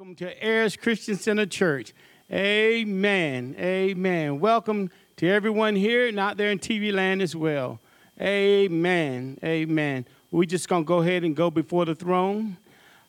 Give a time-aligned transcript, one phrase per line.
[0.00, 1.92] Welcome to Ayers Christian Center Church.
[2.32, 3.54] Amen.
[3.58, 4.40] Amen.
[4.40, 7.78] Welcome to everyone here and out there in TV land as well.
[8.18, 9.36] Amen.
[9.44, 10.06] Amen.
[10.30, 12.56] We're just going to go ahead and go before the throne.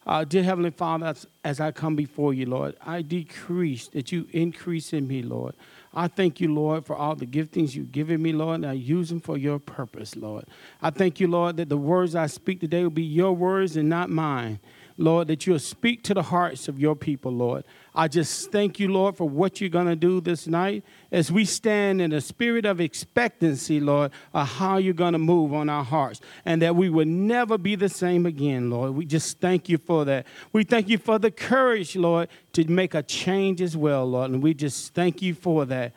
[0.06, 4.28] Uh, dear Heavenly Father, as, as I come before you, Lord, I decrease that you
[4.34, 5.56] increase in me, Lord.
[5.94, 9.08] I thank you, Lord, for all the giftings you've given me, Lord, and I use
[9.08, 10.44] them for your purpose, Lord.
[10.82, 13.88] I thank you, Lord, that the words I speak today will be your words and
[13.88, 14.60] not mine.
[15.02, 17.64] Lord, that you'll speak to the hearts of your people, Lord.
[17.94, 21.44] I just thank you, Lord, for what you're going to do this night as we
[21.44, 25.84] stand in a spirit of expectancy, Lord, of how you're going to move on our
[25.84, 28.96] hearts and that we will never be the same again, Lord.
[28.96, 30.26] We just thank you for that.
[30.54, 34.32] We thank you for the courage, Lord, to make a change as well, Lord.
[34.32, 35.92] And we just thank you for that.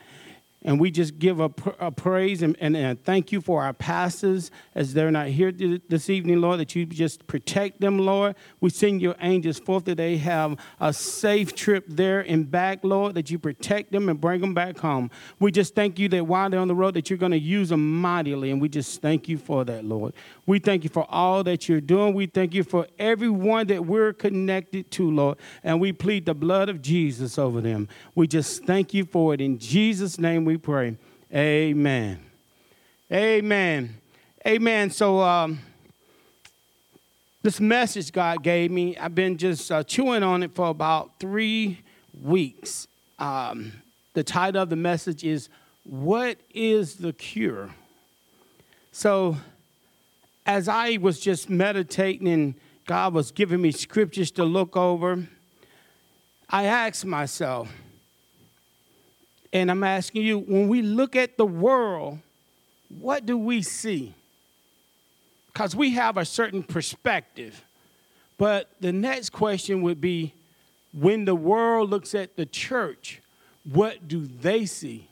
[0.67, 4.51] And we just give a, a praise and, and, and, thank you for our pastors
[4.75, 8.35] as they're not here this evening, Lord, that you just protect them, Lord.
[8.61, 13.15] We send your angels forth that they have a safe trip there and back, Lord,
[13.17, 15.11] that you protect them and bring them back home.
[15.39, 17.69] We just thank you that while they're on the road, that you're going to use
[17.69, 18.51] them mightily.
[18.51, 20.15] And we just thank you for that, Lord.
[20.47, 22.15] We thank you for all that you're doing.
[22.15, 25.37] We thank you for everyone that we're connected to, Lord.
[25.63, 27.89] And we plead the blood of Jesus over them.
[28.15, 29.43] We just thank you for it.
[29.43, 30.97] In Jesus' name we we pray.
[31.35, 32.21] Amen.
[33.11, 33.97] Amen.
[34.47, 34.89] Amen.
[34.91, 35.59] So, um,
[37.43, 41.81] this message God gave me, I've been just uh, chewing on it for about three
[42.23, 42.87] weeks.
[43.19, 43.73] Um,
[44.13, 45.49] the title of the message is
[45.83, 47.71] What is the Cure?
[48.93, 49.37] So,
[50.47, 52.55] as I was just meditating and
[52.87, 55.27] God was giving me scriptures to look over,
[56.49, 57.69] I asked myself,
[59.55, 62.19] and I'm asking you, when we look at the world,
[62.89, 64.13] what do we see?
[65.47, 67.65] Because we have a certain perspective.
[68.37, 70.35] But the next question would be
[70.93, 73.21] when the world looks at the church,
[73.63, 75.07] what do they see?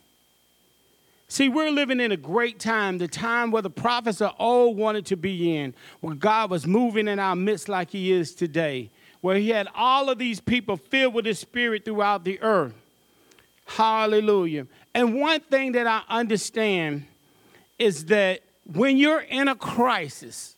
[1.28, 5.06] See, we're living in a great time, the time where the prophets are all wanted
[5.06, 8.90] to be in, where God was moving in our midst like He is today,
[9.20, 12.74] where He had all of these people filled with His Spirit throughout the earth.
[13.76, 14.66] Hallelujah.
[14.94, 17.06] And one thing that I understand
[17.78, 20.56] is that when you're in a crisis,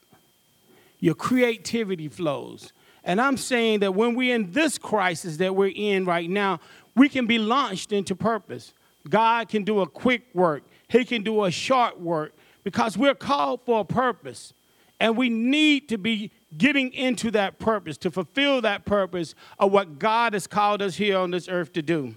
[0.98, 2.72] your creativity flows.
[3.04, 6.58] And I'm saying that when we're in this crisis that we're in right now,
[6.96, 8.72] we can be launched into purpose.
[9.08, 12.32] God can do a quick work, He can do a short work
[12.64, 14.54] because we're called for a purpose.
[14.98, 19.98] And we need to be getting into that purpose, to fulfill that purpose of what
[20.00, 22.14] God has called us here on this earth to do.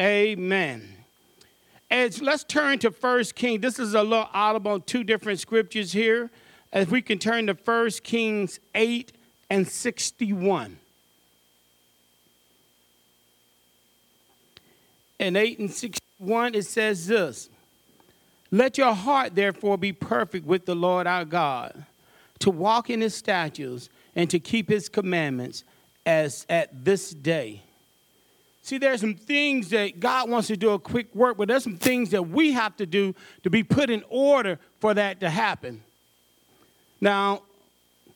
[0.00, 0.96] Amen.
[1.90, 3.60] As let's turn to First King.
[3.60, 6.30] This is a little audible on two different scriptures here.
[6.72, 9.12] As we can turn to First Kings 8
[9.50, 10.78] and 61.
[15.18, 17.50] In 8 and 61, it says this
[18.50, 21.84] Let your heart therefore be perfect with the Lord our God,
[22.38, 25.64] to walk in his statutes and to keep his commandments
[26.06, 27.62] as at this day
[28.62, 31.76] See, there's some things that God wants to do a quick work, but there's some
[31.76, 33.12] things that we have to do
[33.42, 35.82] to be put in order for that to happen.
[37.00, 37.42] Now,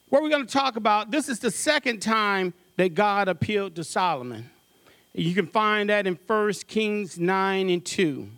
[0.09, 3.83] what we're going to talk about, this is the second time that God appealed to
[3.83, 4.49] Solomon.
[5.15, 8.29] You can find that in 1 Kings 9 and 2.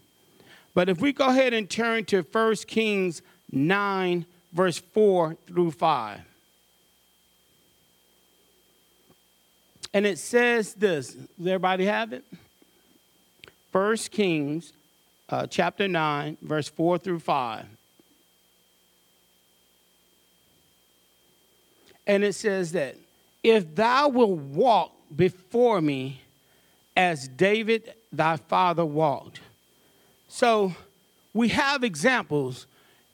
[0.73, 3.21] But if we go ahead and turn to 1 Kings
[3.53, 6.21] 9, verse 4 through 5.
[9.93, 11.15] And it says this.
[11.15, 12.25] Does everybody have it?
[13.73, 14.73] First Kings
[15.29, 17.67] uh, chapter 9, verse 4 through 5.
[22.07, 22.97] And it says that
[23.43, 26.23] if thou wilt walk before me
[26.97, 29.41] as David thy father walked.
[30.29, 30.75] So
[31.33, 32.67] we have examples,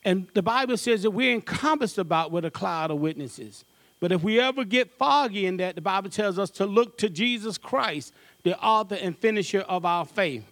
[0.05, 3.65] and the Bible says that we're encompassed about with a cloud of witnesses.
[4.00, 7.09] But if we ever get foggy in that, the Bible tells us to look to
[7.09, 8.12] Jesus Christ,
[8.43, 10.44] the author and finisher of our faith.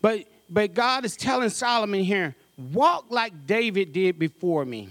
[0.00, 2.36] But, but God is telling Solomon here,
[2.72, 4.90] walk like David did before me.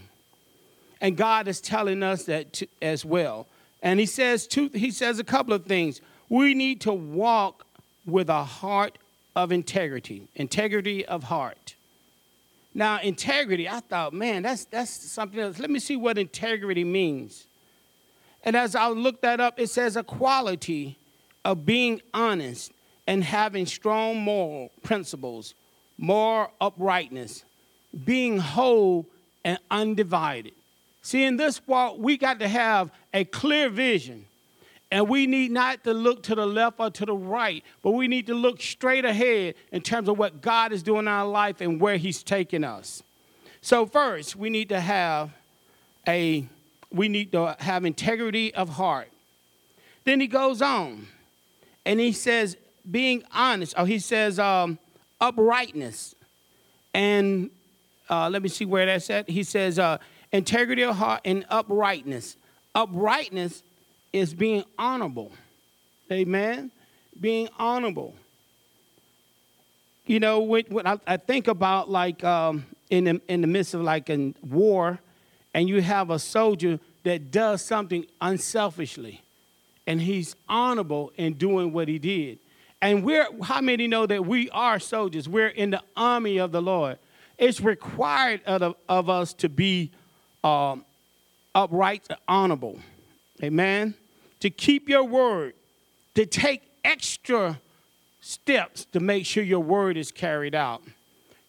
[1.00, 3.48] And God is telling us that as well.
[3.81, 6.01] And he says two, he says a couple of things.
[6.30, 7.66] We need to walk
[8.06, 8.98] with a heart
[9.36, 11.75] of integrity, integrity of heart.
[12.74, 15.60] Now, integrity, I thought, man, that's that's something else.
[15.60, 17.46] Let me see what integrity means.
[18.44, 20.98] And as I looked that up, it says a quality
[21.45, 22.72] of being honest
[23.07, 25.54] and having strong moral principles,
[25.98, 27.44] moral uprightness,
[28.06, 29.06] being whole
[29.45, 30.54] and undivided.
[31.01, 34.25] See, in this walk, we got to have a clear vision.
[34.89, 38.07] And we need not to look to the left or to the right, but we
[38.07, 41.62] need to look straight ahead in terms of what God is doing in our life
[41.62, 43.01] and where He's taking us.
[43.60, 45.31] So, first, we need to have
[46.07, 46.46] a
[46.94, 49.10] we need to have integrity of heart.
[50.06, 51.07] Then he goes on
[51.86, 52.56] and he says,
[52.90, 54.78] being honest, oh, he says, um,
[55.19, 56.13] uprightness.
[56.94, 57.50] And
[58.10, 59.30] uh, let me see where that's at.
[59.30, 59.98] He says, uh,
[60.31, 62.38] integrity of heart and uprightness.
[62.75, 63.63] Uprightness
[64.12, 65.31] is being honorable.
[66.12, 66.72] Amen?
[67.19, 68.13] Being honorable.
[70.06, 73.74] You know, when, when I, I, think about like um, in, the, in the midst
[73.74, 75.00] of like a war,
[75.54, 79.22] and you have a soldier that does something unselfishly,
[79.86, 82.40] and he's honorable in doing what he did.
[82.82, 85.30] And we're, how many know that we are soldiers?
[85.30, 86.98] We're in the army of the Lord.
[87.38, 89.92] It's required of, of us to be
[90.44, 90.86] um,
[91.56, 92.80] upright, honorable.
[93.42, 93.94] Amen.
[94.42, 95.54] To keep your word,
[96.16, 97.60] to take extra
[98.24, 100.82] steps to make sure your word is carried out,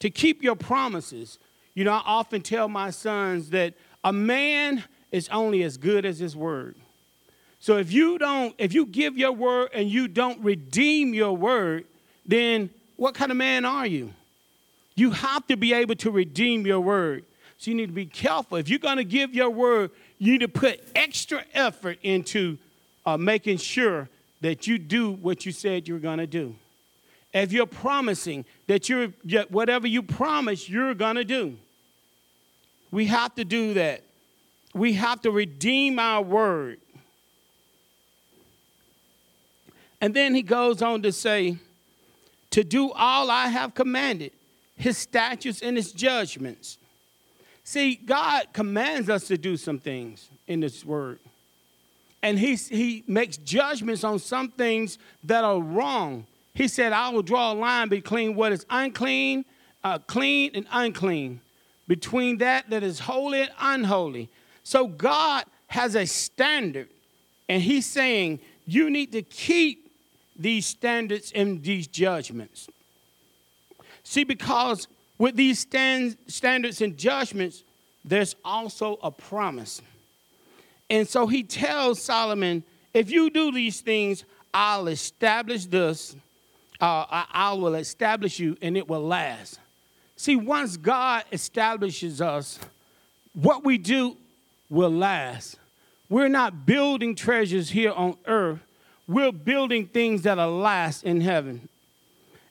[0.00, 1.38] to keep your promises.
[1.74, 3.74] You know, I often tell my sons that
[4.04, 6.76] a man is only as good as his word.
[7.58, 11.86] So if you don't, if you give your word and you don't redeem your word,
[12.26, 14.12] then what kind of man are you?
[14.94, 17.24] You have to be able to redeem your word.
[17.56, 18.58] So you need to be careful.
[18.58, 22.58] If you're going to give your word, you need to put extra effort into
[23.06, 24.08] uh, making sure
[24.42, 26.54] that you do what you said you were going to do.
[27.32, 29.08] If you're promising that you're
[29.48, 31.56] whatever you promise, you're going to do.
[32.94, 34.04] We have to do that.
[34.72, 36.78] We have to redeem our word.
[40.00, 41.56] And then he goes on to say,
[42.50, 44.30] to do all I have commanded,
[44.76, 46.78] his statutes and his judgments.
[47.64, 51.18] See, God commands us to do some things in this word.
[52.22, 56.28] And he, he makes judgments on some things that are wrong.
[56.54, 59.46] He said, I will draw a line between what is unclean,
[59.82, 61.40] uh, clean, and unclean
[61.86, 64.30] between that that is holy and unholy.
[64.62, 66.88] So God has a standard,
[67.48, 69.90] and He's saying you need to keep
[70.36, 72.68] these standards and these judgments.
[74.02, 74.88] See, because
[75.18, 77.62] with these stand, standards and judgments,
[78.04, 79.80] there's also a promise.
[80.90, 86.14] And so he tells Solomon, if you do these things, I'll establish this,
[86.80, 89.58] uh, I, I will establish you, and it will last.
[90.16, 92.58] See, once God establishes us,
[93.34, 94.16] what we do
[94.70, 95.58] will last.
[96.08, 98.60] We're not building treasures here on earth,
[99.06, 101.68] we're building things that'll last in heaven.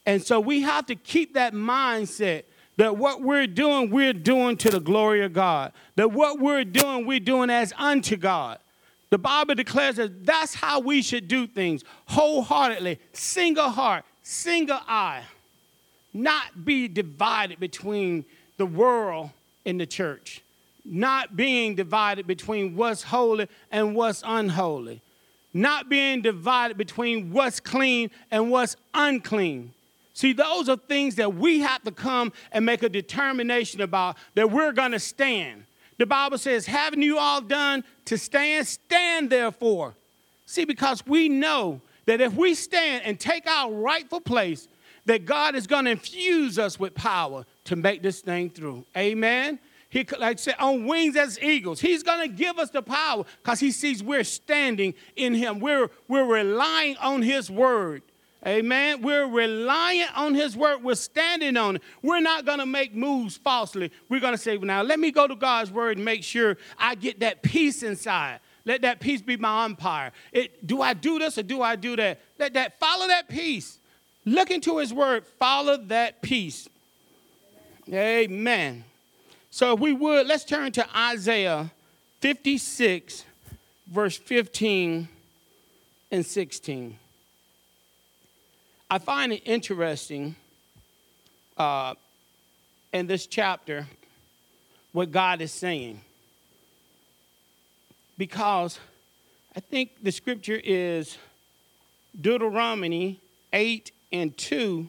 [0.06, 2.44] And so we have to keep that mindset
[2.78, 5.72] that what we're doing, we're doing to the glory of God.
[5.96, 8.58] That what we're doing, we're doing as unto God.
[9.12, 15.24] The Bible declares that that's how we should do things wholeheartedly, single heart, single eye
[16.14, 18.26] not be divided between
[18.58, 19.32] the world
[19.66, 20.42] and the church,
[20.86, 25.02] not being divided between what's holy and what's unholy,
[25.54, 29.74] not being divided between what's clean and what's unclean.
[30.14, 34.52] See, those are things that we have to come and make a determination about that
[34.52, 35.66] we're going to stand.
[35.98, 38.68] The Bible says, Haven't you all done to stand?
[38.68, 39.96] Stand therefore.
[40.46, 44.68] See, because we know that if we stand and take our rightful place,
[45.06, 48.86] that God is going to infuse us with power to make this thing through.
[48.98, 49.60] Amen.
[49.90, 51.80] He, like I said, on wings as eagles.
[51.80, 55.60] He's going to give us the power because he sees we're standing in him.
[55.60, 58.02] We're, we're relying on his word.
[58.46, 59.02] Amen.
[59.02, 60.84] We're reliant on his word.
[60.84, 61.84] We're standing on it.
[62.02, 63.92] We're not going to make moves falsely.
[64.10, 66.96] We're going to say, now let me go to God's word and make sure I
[66.96, 68.40] get that peace inside.
[68.66, 70.12] Let that peace be my umpire.
[70.32, 72.22] It, do I do this or do I do that?
[72.40, 73.80] Let that follow that peace.
[74.26, 76.70] Look into his word, follow that peace.
[77.92, 78.86] Amen.
[79.50, 81.72] So if we would, let's turn to Isaiah
[82.22, 83.26] 56,
[83.88, 85.08] verse 15
[86.12, 86.98] and 16.
[88.90, 90.36] I find it interesting
[91.58, 91.96] uh,
[92.94, 93.88] in this chapter
[94.92, 96.00] what God is saying.
[98.18, 98.80] Because
[99.56, 101.18] I think the scripture is
[102.20, 103.20] Deuteronomy
[103.52, 104.88] 8 and 2,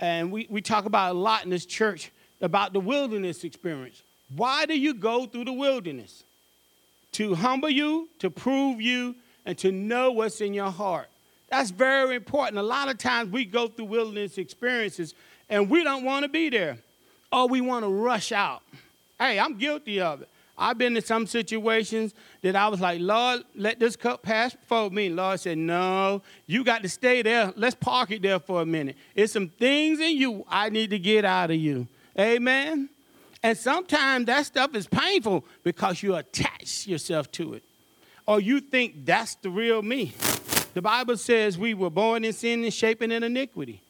[0.00, 4.02] and we, we talk about a lot in this church about the wilderness experience.
[4.34, 6.24] Why do you go through the wilderness?
[7.12, 9.14] To humble you, to prove you,
[9.44, 11.08] and to know what's in your heart.
[11.50, 12.58] That's very important.
[12.58, 15.14] A lot of times we go through wilderness experiences
[15.48, 16.78] and we don't want to be there,
[17.32, 18.62] or we want to rush out.
[19.18, 20.28] Hey, I'm guilty of it.
[20.58, 24.90] I've been in some situations that I was like, Lord, let this cup pass before
[24.90, 25.08] me.
[25.08, 27.52] Lord said, No, you got to stay there.
[27.56, 28.96] Let's park it there for a minute.
[29.14, 31.86] It's some things in you I need to get out of you.
[32.18, 32.88] Amen.
[33.42, 37.62] And sometimes that stuff is painful because you attach yourself to it.
[38.26, 40.12] Or you think that's the real me.
[40.74, 43.82] The Bible says we were born in sin and shaping in iniquity.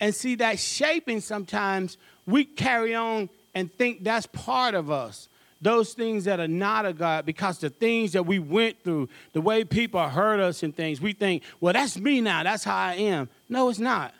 [0.00, 5.28] And see, that shaping sometimes we carry on and think that's part of us.
[5.64, 9.40] Those things that are not of God, because the things that we went through, the
[9.40, 12.42] way people hurt us and things, we think, well, that's me now.
[12.42, 13.30] That's how I am.
[13.48, 14.12] No, it's not.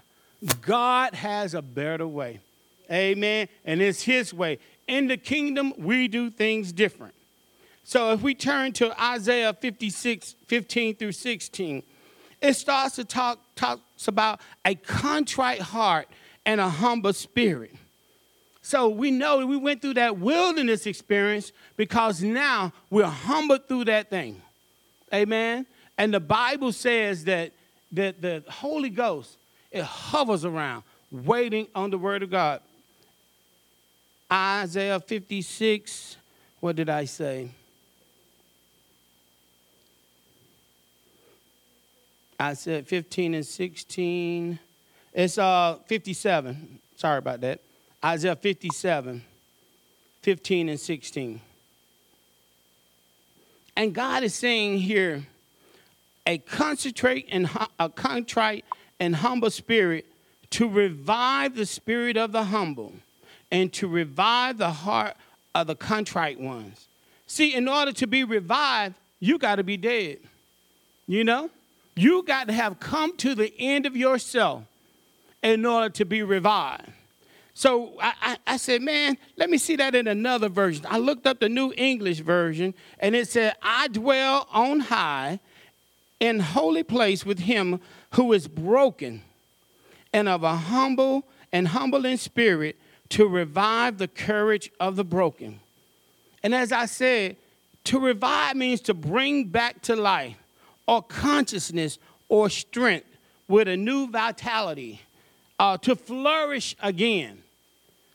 [0.62, 2.40] God has a better way.
[2.90, 3.48] Amen.
[3.66, 4.58] And it's His way.
[4.88, 7.12] In the kingdom, we do things different.
[7.84, 11.82] So if we turn to Isaiah 56, 15 through 16,
[12.40, 16.08] it starts to talk talks about a contrite heart
[16.46, 17.74] and a humble spirit.
[18.64, 24.08] So we know we went through that wilderness experience because now we're humbled through that
[24.08, 24.40] thing.
[25.12, 25.66] Amen.
[25.98, 27.52] And the Bible says that,
[27.92, 29.36] that the Holy Ghost,
[29.70, 32.62] it hovers around, waiting on the word of God.
[34.32, 36.16] Isaiah 56,
[36.60, 37.50] what did I say?
[42.40, 44.58] I said 15 and 16.
[45.12, 46.78] It's uh 57.
[46.96, 47.60] Sorry about that.
[48.04, 49.22] Isaiah 57,
[50.20, 51.40] 15 and 16.
[53.76, 55.24] And God is saying here,
[56.26, 58.66] a concentrate and a contrite
[59.00, 60.06] and humble spirit
[60.50, 62.92] to revive the spirit of the humble
[63.50, 65.16] and to revive the heart
[65.54, 66.88] of the contrite ones.
[67.26, 70.18] See, in order to be revived, you got to be dead.
[71.06, 71.50] You know?
[71.96, 74.64] You got to have come to the end of yourself
[75.42, 76.90] in order to be revived.
[77.54, 80.84] So I, I, I, said, man, let me see that in another version.
[80.88, 85.38] I looked up the New English version, and it said, I dwell on high
[86.18, 87.80] in holy place with him
[88.14, 89.22] who is broken
[90.12, 92.76] and of a humble and humble in spirit
[93.10, 95.60] to revive the courage of the broken.
[96.42, 97.36] And as I said,
[97.84, 100.36] to revive means to bring back to life
[100.88, 103.06] or consciousness or strength
[103.46, 105.00] with a new vitality
[105.60, 107.43] uh, to flourish again.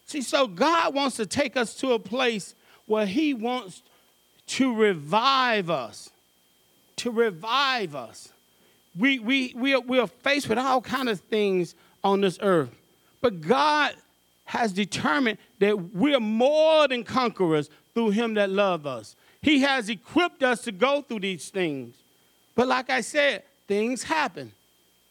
[0.09, 2.55] See, so God wants to take us to a place
[2.87, 3.83] where He wants
[4.47, 6.09] to revive us,
[6.95, 8.33] to revive us.
[8.97, 12.71] We, we, we, are, we are faced with all kind of things on this earth,
[13.21, 13.93] but God
[14.45, 19.15] has determined that we're more than conquerors through Him that loves us.
[19.43, 21.93] He has equipped us to go through these things.
[22.55, 24.53] But like I said, things happen.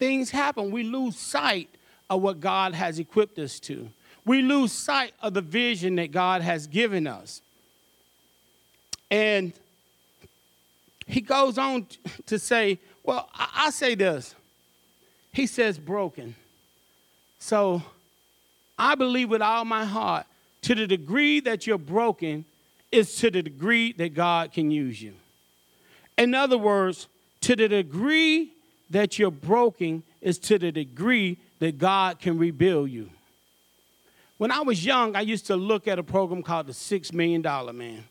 [0.00, 0.73] Things happen.
[0.73, 1.69] We lose sight
[2.11, 3.90] of what God has equipped us to.
[4.28, 7.40] We lose sight of the vision that God has given us.
[9.11, 9.54] And
[11.06, 11.87] he goes on
[12.26, 14.35] to say, well, I, say this.
[15.32, 16.35] He says, broken.
[17.38, 17.82] So
[18.78, 20.26] I believe with all my heart,
[20.61, 22.44] to the degree that you're broken,
[22.92, 25.14] is to the degree that God can use you.
[26.18, 27.08] In other words,
[27.40, 28.52] to the degree
[28.90, 33.08] that you're broken is to the degree that God can rebuild you.
[34.38, 37.42] When I was young, I used to look at a program called The Six Million
[37.42, 38.04] Dollar Man.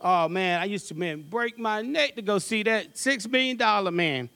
[0.00, 3.58] Oh man, I used to man break my neck to go see that Six Million
[3.58, 4.30] Dollar Man.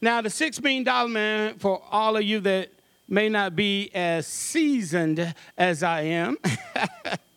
[0.00, 2.70] Now, the Six Million Dollar Man, for all of you that
[3.06, 6.38] may not be as seasoned as I am,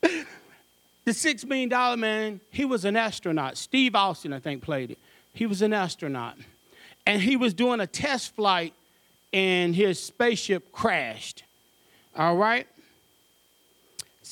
[1.04, 3.58] the Six Million Dollar Man, he was an astronaut.
[3.58, 4.98] Steve Austin, I think, played it.
[5.34, 6.36] He was an astronaut
[7.06, 8.72] and he was doing a test flight
[9.34, 11.44] and his spaceship crashed.
[12.16, 12.66] All right?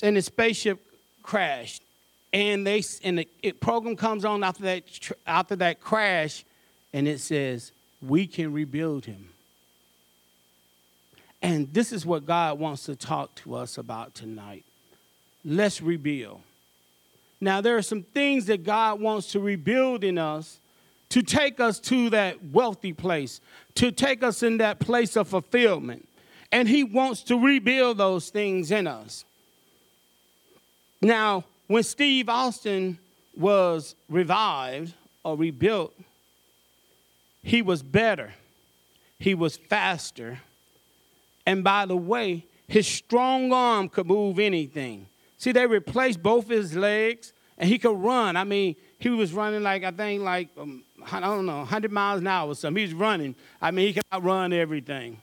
[0.02, 0.80] And the spaceship
[1.22, 1.82] crashed.
[2.32, 4.84] And they and the it, program comes on after that
[5.26, 6.44] after that crash
[6.92, 7.72] and it says,
[8.02, 9.30] "We can rebuild him."
[11.42, 14.64] And this is what God wants to talk to us about tonight.
[15.44, 16.40] Let's rebuild.
[17.40, 20.58] Now, there are some things that God wants to rebuild in us
[21.10, 23.40] to take us to that wealthy place,
[23.74, 26.08] to take us in that place of fulfillment.
[26.50, 29.25] And He wants to rebuild those things in us.
[31.00, 32.98] Now, when Steve Austin
[33.36, 35.94] was revived or rebuilt,
[37.42, 38.34] he was better,
[39.18, 40.40] he was faster,
[41.46, 45.06] and by the way, his strong arm could move anything.
[45.38, 48.36] See, they replaced both his legs and he could run.
[48.36, 52.20] I mean, he was running like, I think, like um, I don't know, 100 miles
[52.20, 52.82] an hour or something.
[52.82, 53.34] He's running.
[53.60, 55.20] I mean, he can outrun everything.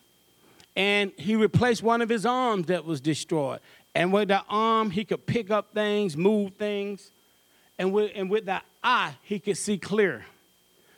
[0.75, 3.60] And he replaced one of his arms that was destroyed.
[3.95, 7.12] And with that arm, he could pick up things, move things.
[7.77, 10.25] and with, and with that eye, he could see clear.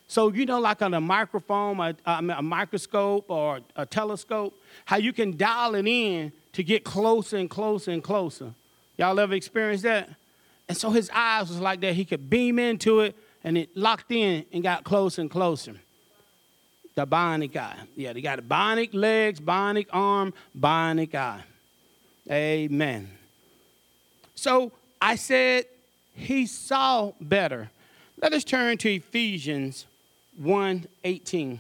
[0.07, 4.53] So, you know, like on a microphone, a, a, microscope, or a telescope,
[4.85, 8.53] how you can dial it in to get closer and closer and closer.
[8.97, 10.09] Y'all ever experienced that?
[10.69, 11.95] And so his eyes was like that.
[11.95, 15.73] He could beam into it, and it locked in and got closer and closer.
[16.93, 17.75] The bionic eye.
[17.95, 21.43] Yeah, they got bionic legs, bionic arm, bionic eye.
[22.29, 23.09] Amen.
[24.33, 25.65] So I said
[26.13, 27.69] he saw better.
[28.21, 29.85] Let us turn to Ephesians
[30.37, 31.59] 1 18.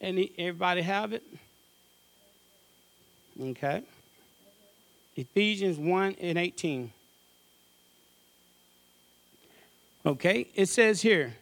[0.00, 1.22] Any, everybody have it?
[3.40, 3.82] Okay.
[5.16, 6.92] Ephesians 1 and 18.
[10.06, 11.34] Okay, it says here,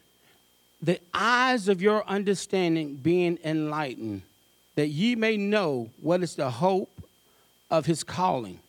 [0.80, 4.22] the eyes of your understanding being enlightened,
[4.76, 6.90] that ye may know what is the hope
[7.70, 8.60] of his calling,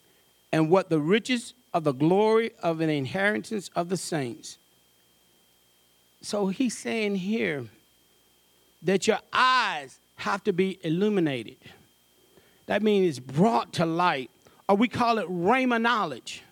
[0.51, 4.57] and what the riches of the glory of an inheritance of the saints.
[6.21, 7.65] So he's saying here
[8.81, 11.57] that your eyes have to be illuminated.
[12.67, 14.31] That means it's brought to light,
[14.69, 16.43] or we call it rhema knowledge.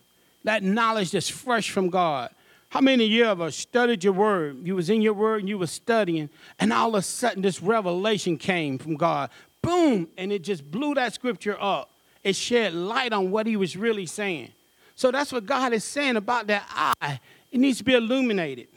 [0.44, 2.32] That knowledge that's fresh from God.
[2.72, 4.66] How many of you ever studied your word?
[4.66, 7.62] You was in your word and you were studying, and all of a sudden this
[7.62, 9.30] revelation came from God.
[9.62, 10.08] Boom!
[10.18, 11.90] And it just blew that scripture up.
[12.24, 14.54] It shed light on what he was really saying.
[14.96, 16.64] So that's what God is saying about that
[17.02, 17.20] eye.
[17.52, 18.70] It needs to be illuminated.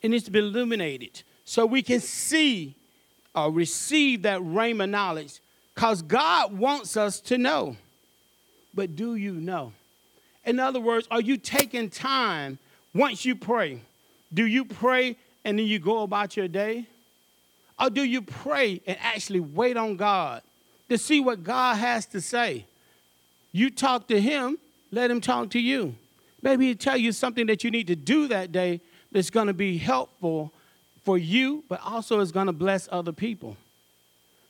[0.00, 2.76] It needs to be illuminated so we can see
[3.34, 5.40] or receive that rhema knowledge.
[5.74, 7.76] Because God wants us to know.
[8.72, 9.72] But do you know?
[10.44, 12.60] In other words, are you taking time
[12.94, 13.80] once you pray,
[14.32, 16.86] do you pray and then you go about your day?
[17.80, 20.42] Or do you pray and actually wait on God
[20.88, 22.66] to see what God has to say?
[23.50, 24.58] You talk to Him,
[24.90, 25.94] let Him talk to you.
[26.42, 28.80] Maybe He'll tell you something that you need to do that day
[29.10, 30.52] that's going to be helpful
[31.04, 33.56] for you, but also is going to bless other people.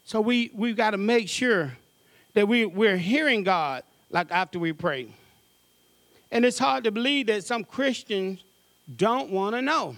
[0.05, 1.73] So we, we've got to make sure
[2.35, 5.09] that we, we're hearing God like after we pray.
[6.33, 8.43] And it's hard to believe that some Christians
[8.97, 9.95] don't want to know.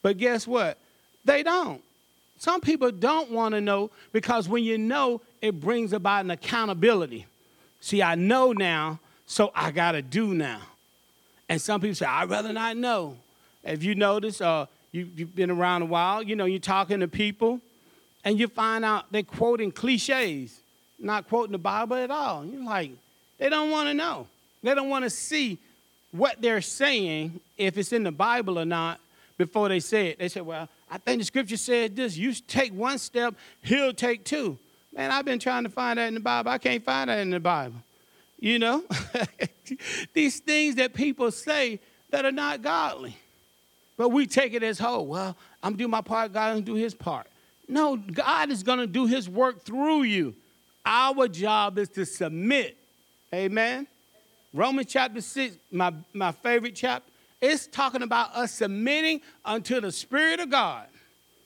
[0.00, 0.78] But guess what?
[1.24, 1.82] They don't.
[2.38, 7.26] Some people don't want to know because when you know, it brings about an accountability.
[7.80, 10.60] See, I know now, so I got to do now.
[11.48, 13.16] And some people say, I'd rather not know.
[13.64, 17.08] If you notice, uh, you, you've been around a while, you know, you're talking to
[17.08, 17.60] people,
[18.24, 20.60] and you find out they're quoting cliches,
[20.98, 22.44] not quoting the Bible at all.
[22.44, 22.92] You're like,
[23.38, 24.28] they don't want to know.
[24.66, 25.58] They don't want to see
[26.10, 29.00] what they're saying, if it's in the Bible or not,
[29.38, 30.18] before they say it.
[30.18, 32.16] They say, Well, I think the scripture said this.
[32.16, 34.58] You take one step, he'll take two.
[34.96, 36.50] Man, I've been trying to find that in the Bible.
[36.50, 37.76] I can't find that in the Bible.
[38.40, 38.82] You know?
[40.14, 41.78] These things that people say
[42.10, 43.16] that are not godly.
[43.96, 45.06] But we take it as whole.
[45.06, 47.26] Well, I'm doing my part, God to do his part.
[47.68, 50.34] No, God is going to do his work through you.
[50.84, 52.76] Our job is to submit.
[53.32, 53.86] Amen.
[54.52, 60.40] Romans chapter 6, my, my favorite chapter, it's talking about us submitting unto the Spirit
[60.40, 60.86] of God.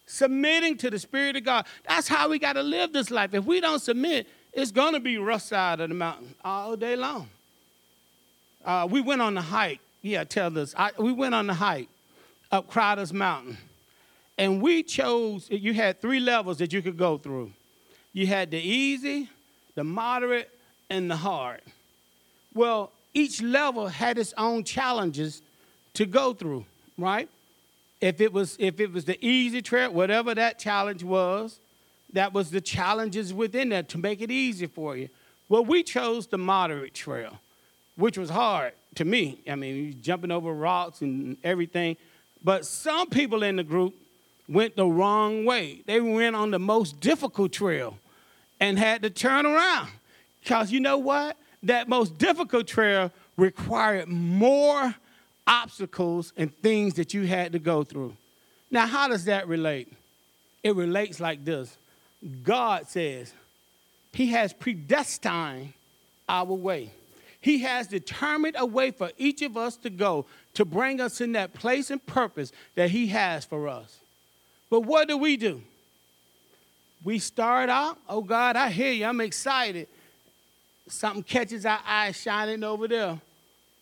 [0.06, 1.66] Submitting to the Spirit of God.
[1.88, 3.34] That's how we got to live this life.
[3.34, 6.96] If we don't submit, it's going to be rough side of the mountain all day
[6.96, 7.28] long.
[8.64, 9.80] Uh, we went on the hike.
[10.02, 10.74] Yeah, tell us.
[10.76, 11.88] I, we went on the hike
[12.50, 13.56] up Crowder's Mountain.
[14.38, 17.52] And we chose, you had three levels that you could go through.
[18.12, 19.28] You had the easy,
[19.74, 20.50] the moderate,
[20.88, 21.60] and the hard.
[22.54, 25.42] Well, each level had its own challenges
[25.94, 26.64] to go through,
[26.98, 27.28] right?
[28.00, 31.60] If it was if it was the easy trail, whatever that challenge was,
[32.12, 35.08] that was the challenges within that to make it easy for you.
[35.48, 37.38] Well, we chose the moderate trail,
[37.96, 39.40] which was hard to me.
[39.48, 41.96] I mean, jumping over rocks and everything.
[42.42, 43.94] But some people in the group
[44.48, 45.82] went the wrong way.
[45.86, 47.98] They went on the most difficult trail
[48.58, 49.90] and had to turn around.
[50.42, 51.36] Because you know what?
[51.62, 54.94] That most difficult trail required more
[55.46, 58.16] obstacles and things that you had to go through.
[58.70, 59.92] Now, how does that relate?
[60.62, 61.76] It relates like this
[62.42, 63.32] God says,
[64.12, 65.72] He has predestined
[66.28, 66.92] our way.
[67.42, 71.32] He has determined a way for each of us to go to bring us in
[71.32, 73.98] that place and purpose that He has for us.
[74.68, 75.62] But what do we do?
[77.02, 79.88] We start out, oh God, I hear you, I'm excited
[80.90, 83.20] something catches our eye shining over there.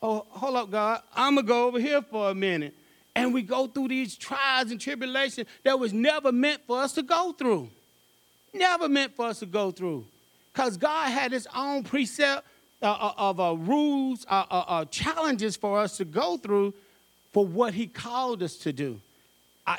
[0.01, 1.03] Oh, hold up, God.
[1.15, 2.75] I'm going to go over here for a minute.
[3.17, 7.03] And we go through these trials and tribulations that was never meant for us to
[7.03, 7.69] go through.
[8.55, 10.05] Never meant for us to go through.
[10.53, 12.47] Because God had his own precept
[12.81, 16.73] uh, uh of uh, rules, uh, uh, uh, challenges for us to go through
[17.33, 19.01] for what he called us to do.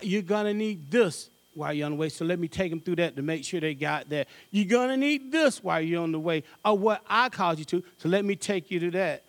[0.02, 2.10] you're going to need this while you're on the way.
[2.10, 4.28] So let me take them through that to make sure they got that.
[4.52, 7.66] You're going to need this while you're on the way, or what I called you
[7.66, 7.84] to.
[7.98, 9.24] So let me take you to that.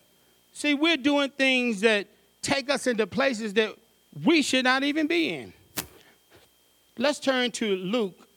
[0.52, 2.06] See, we're doing things that
[2.42, 3.74] take us into places that
[4.24, 5.52] we should not even be in.
[6.98, 8.28] Let's turn to Luke,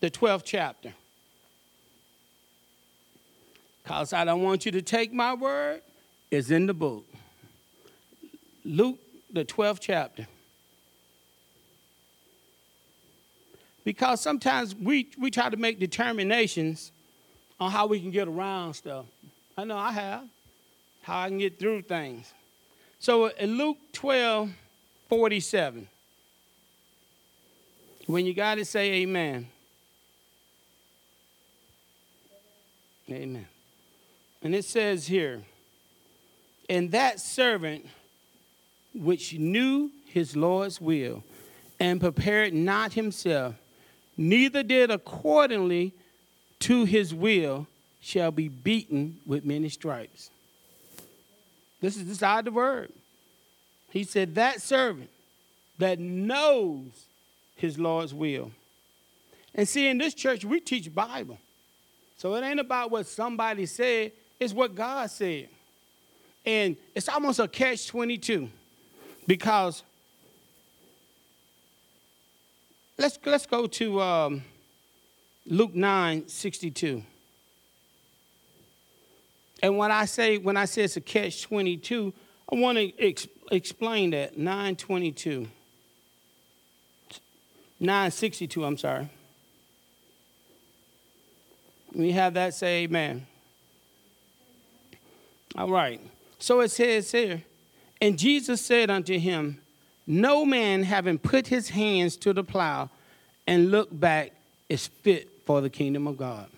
[0.00, 0.92] the 12th chapter.
[3.82, 5.82] Because I don't want you to take my word,
[6.30, 7.04] it's in the book.
[8.64, 8.98] Luke,
[9.32, 10.28] the 12th chapter.
[13.84, 16.92] Because sometimes we, we try to make determinations
[17.58, 19.06] on how we can get around stuff.
[19.56, 20.24] I know I have,
[21.02, 22.32] how I can get through things.
[22.98, 24.50] So uh, in Luke 12,
[25.08, 25.88] 47,
[28.06, 29.48] when you got to say amen.
[33.10, 33.46] Amen.
[34.42, 35.42] And it says here,
[36.68, 37.86] and that servant
[38.94, 41.22] which knew his Lord's will
[41.78, 43.54] and prepared not himself,
[44.20, 45.92] neither did accordingly
[46.60, 47.66] to his will,
[48.00, 50.30] shall be beaten with many stripes.
[51.80, 52.92] This is this out the word.
[53.90, 55.10] He said, That servant
[55.78, 57.06] that knows
[57.56, 58.50] his Lord's will.
[59.54, 61.38] And see, in this church, we teach Bible.
[62.16, 65.48] So it ain't about what somebody said, it's what God said.
[66.44, 68.48] And it's almost a catch 22
[69.26, 69.82] because
[73.00, 74.44] let's, let's go to um,
[75.46, 77.02] Luke 9 62.
[79.62, 82.12] And when I say when I say it's a catch 22,
[82.50, 85.48] I want to ex- explain that 922.
[87.78, 89.08] 962, I'm sorry.
[91.94, 93.26] We have that say amen.
[95.56, 96.00] All right.
[96.38, 97.42] So it says here,
[98.00, 99.60] and Jesus said unto him,
[100.06, 102.90] No man having put his hands to the plow
[103.46, 104.32] and looked back
[104.68, 106.48] is fit for the kingdom of God.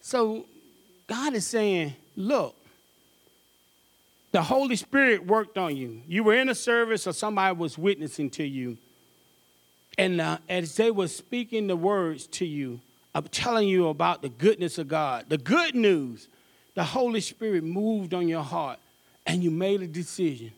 [0.00, 0.46] So
[1.06, 2.54] God is saying, Look,
[4.32, 6.02] the Holy Spirit worked on you.
[6.06, 8.78] You were in a service or somebody was witnessing to you.
[9.98, 12.80] And uh, as they were speaking the words to you,
[13.14, 16.28] I'm telling you about the goodness of God, the good news,
[16.74, 18.78] the Holy Spirit moved on your heart
[19.26, 20.52] and you made a decision.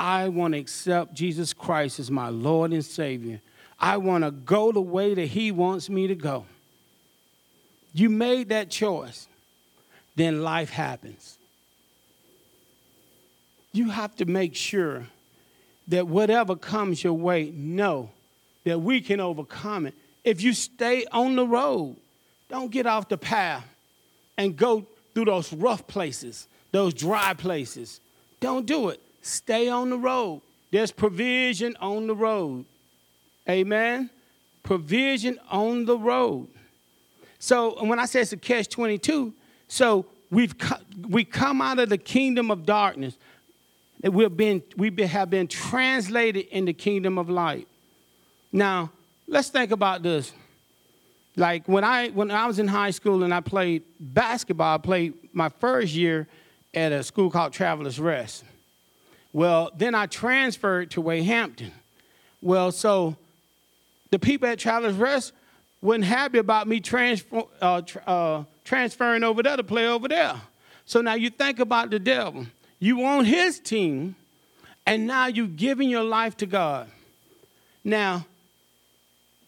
[0.00, 3.42] I want to accept Jesus Christ as my Lord and Savior.
[3.78, 6.46] I want to go the way that He wants me to go.
[7.92, 9.28] You made that choice,
[10.16, 11.36] then life happens.
[13.72, 15.06] You have to make sure
[15.88, 18.08] that whatever comes your way, know
[18.64, 19.94] that we can overcome it.
[20.24, 21.96] If you stay on the road,
[22.48, 23.66] don't get off the path
[24.38, 28.00] and go through those rough places, those dry places.
[28.40, 29.00] Don't do it.
[29.22, 30.42] Stay on the road.
[30.70, 32.64] There's provision on the road.
[33.48, 34.10] Amen.
[34.62, 36.48] Provision on the road.
[37.38, 39.32] So when I say it's a catch 22,
[39.66, 40.54] so we've
[41.08, 43.16] we come out of the kingdom of darkness.
[44.02, 47.68] We've been, we have been translated in the kingdom of light.
[48.50, 48.90] Now,
[49.26, 50.32] let's think about this.
[51.36, 55.14] Like when I when I was in high school and I played basketball, I played
[55.32, 56.26] my first year
[56.74, 58.44] at a school called Travelers Rest.
[59.32, 61.72] Well, then I transferred to Wade Hampton.
[62.42, 63.16] Well, so
[64.10, 65.32] the people at Travelers Rest
[65.80, 70.40] wasn't happy about me transfer, uh, uh, transferring over there to play over there.
[70.84, 72.46] So now you think about the devil.
[72.78, 74.16] You on his team,
[74.86, 76.88] and now you're giving your life to God.
[77.84, 78.26] Now,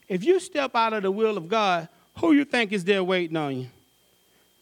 [0.09, 3.37] if you step out of the will of God, who you think is there waiting
[3.37, 3.67] on you?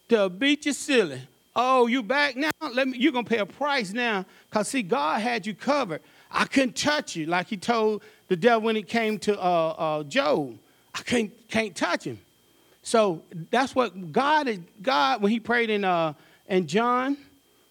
[0.09, 1.21] To beat you silly.
[1.55, 2.51] Oh, you back now?
[2.73, 4.25] Let me, you're gonna pay a price now.
[4.51, 6.01] Cause see, God had you covered.
[6.31, 10.03] I couldn't touch you, like he told the devil when it came to uh, uh,
[10.05, 10.57] Job.
[10.95, 12.21] I can't can't touch him.
[12.83, 14.59] So that's what God is.
[14.81, 16.15] God, when he prayed in uh,
[16.49, 17.17] in John,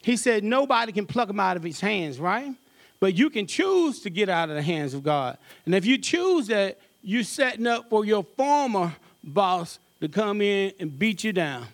[0.02, 2.54] he said nobody can pluck him out of his hands, right?
[3.00, 5.38] But you can choose to get out of the hands of God.
[5.66, 10.74] And if you choose that, you're setting up for your former boss to come in
[10.80, 11.66] and beat you down.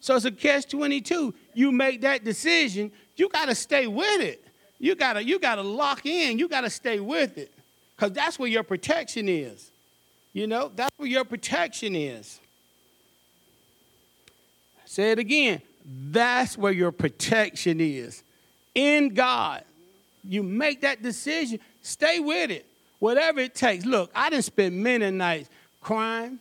[0.00, 1.34] So it's a catch 22.
[1.54, 4.44] You make that decision, you got to stay with it.
[4.78, 6.38] You got to you got to lock in.
[6.38, 7.52] You got to stay with it.
[7.96, 9.70] Cuz that's where your protection is.
[10.32, 12.40] You know, that's where your protection is.
[14.86, 15.60] Say it again.
[15.84, 18.22] That's where your protection is.
[18.74, 19.64] In God.
[20.22, 22.66] You make that decision, stay with it
[23.00, 23.84] whatever it takes.
[23.84, 26.38] Look, I didn't spend many nights crying,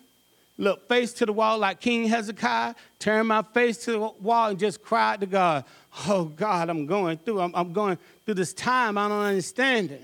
[0.59, 4.59] look face to the wall like King Hezekiah, turn my face to the wall and
[4.59, 5.63] just cry to God,
[6.07, 10.03] Oh God, I'm going through, I'm, I'm going through this time, I don't understand it.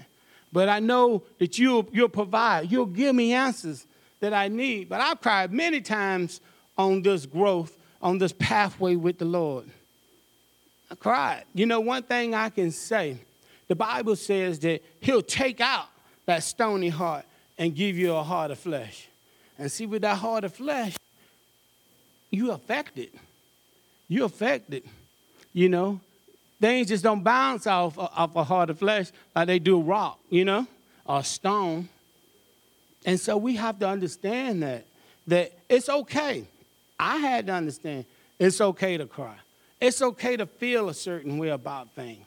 [0.52, 3.86] But I know that you'll, you'll provide, you'll give me answers
[4.22, 4.88] that I need.
[4.88, 6.40] But I've cried many times
[6.78, 9.66] on this growth, on this pathway with the Lord.
[10.90, 11.44] I cried.
[11.54, 13.18] You know, one thing I can say,
[13.68, 15.88] the Bible says that He'll take out
[16.26, 17.26] that stony heart
[17.58, 19.08] and give you a heart of flesh.
[19.58, 20.96] And see, with that heart of flesh,
[22.30, 23.10] you affected.
[24.08, 24.84] You affected.
[25.54, 26.02] You know,
[26.60, 30.20] things just don't bounce off uh, off a heart of flesh like they do rock.
[30.30, 30.68] You know,
[31.06, 31.90] or stone.
[33.06, 34.86] And so we have to understand that
[35.28, 36.46] that it's okay.
[37.00, 38.06] I had to understand
[38.40, 39.36] it's okay to cry.
[39.80, 42.26] It's okay to feel a certain way about things,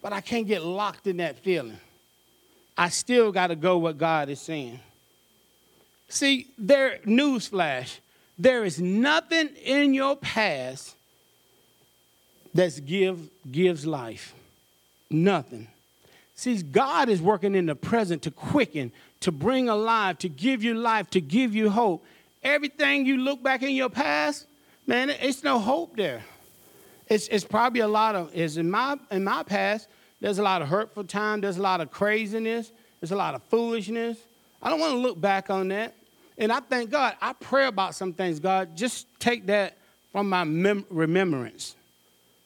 [0.00, 1.78] but I can't get locked in that feeling.
[2.76, 4.80] I still got to go what God is saying.
[6.12, 7.96] See, there, newsflash,
[8.38, 10.94] there is nothing in your past
[12.52, 14.34] that give, gives life.
[15.08, 15.68] Nothing.
[16.34, 20.74] See, God is working in the present to quicken, to bring alive, to give you
[20.74, 22.04] life, to give you hope.
[22.42, 24.46] Everything you look back in your past,
[24.86, 26.22] man, it's no hope there.
[27.08, 29.88] It's, it's probably a lot of, is in my, in my past,
[30.20, 32.70] there's a lot of hurtful time, there's a lot of craziness,
[33.00, 34.18] there's a lot of foolishness.
[34.62, 35.94] I don't want to look back on that.
[36.38, 38.40] And I thank God, I pray about some things.
[38.40, 39.76] God, just take that
[40.12, 41.76] from my mem- remembrance.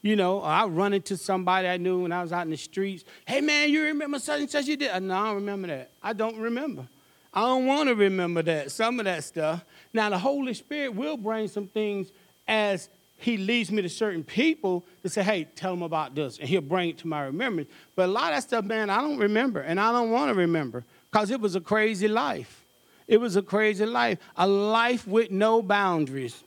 [0.02, 3.04] You know, I run into somebody I knew when I was out in the streets.
[3.26, 5.02] Hey, man, you remember such and such you did?
[5.02, 5.90] No, I don't remember that.
[6.02, 6.86] I don't remember.
[7.34, 9.64] I don't want to remember that, some of that stuff.
[9.92, 12.12] Now, the Holy Spirit will bring some things
[12.46, 16.38] as He leads me to certain people to say, hey, tell them about this.
[16.38, 17.68] And He'll bring it to my remembrance.
[17.94, 19.60] But a lot of that stuff, man, I don't remember.
[19.60, 22.62] And I don't want to remember because it was a crazy life.
[23.08, 26.42] It was a crazy life, a life with no boundaries,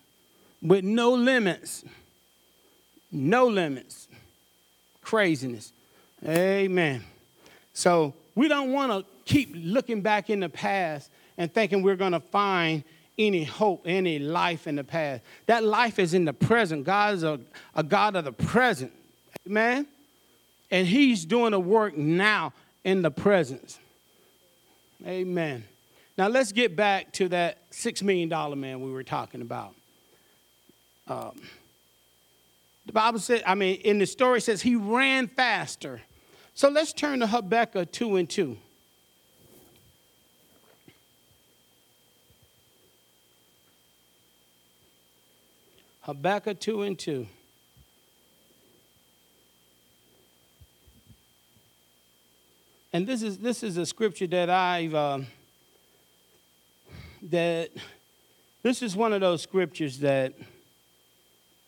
[0.61, 1.85] with no limits.
[3.11, 4.07] No limits.
[5.01, 5.71] Craziness.
[6.25, 7.03] Amen.
[7.73, 12.11] So we don't want to keep looking back in the past and thinking we're going
[12.11, 12.83] to find
[13.17, 15.23] any hope, any life in the past.
[15.45, 16.83] That life is in the present.
[16.83, 17.39] God is a,
[17.75, 18.91] a God of the present.
[19.47, 19.87] Amen.
[20.71, 23.79] And He's doing a work now in the presence.
[25.05, 25.63] Amen.
[26.19, 29.73] Now let's get back to that six million dollar man we were talking about.
[31.07, 31.39] Um,
[32.85, 36.01] the Bible says, I mean, in the story says he ran faster.
[36.55, 38.57] So let's turn to Habakkuk 2 and 2.
[46.01, 47.27] Habakkuk 2 and 2.
[52.91, 54.93] And this is, this is a scripture that I've.
[54.93, 55.19] Uh,
[57.23, 57.69] that
[58.63, 60.33] this is one of those scriptures that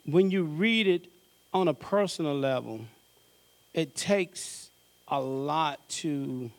[0.05, 1.07] when you read it
[1.53, 2.81] on a personal level,
[3.73, 4.69] it takes
[5.07, 6.49] a lot to.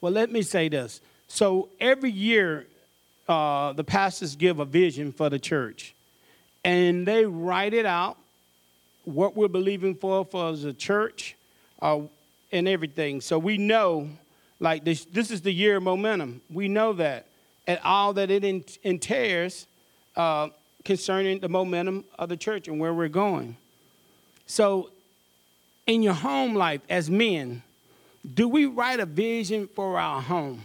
[0.00, 1.00] Well, let me say this.
[1.28, 2.66] So every year,
[3.28, 5.94] uh, the pastors give a vision for the church,
[6.64, 8.18] and they write it out,
[9.04, 11.36] what we're believing for for as a church,
[11.80, 12.00] uh,
[12.52, 13.20] and everything.
[13.20, 14.10] So we know,
[14.60, 16.40] like this, this is the year of momentum.
[16.50, 17.26] We know that
[17.66, 18.44] and all that it
[18.82, 19.66] entails
[20.16, 20.48] uh,
[20.84, 23.56] concerning the momentum of the church and where we're going.
[24.46, 24.90] So,
[25.86, 27.62] in your home life as men,
[28.34, 30.64] do we write a vision for our home?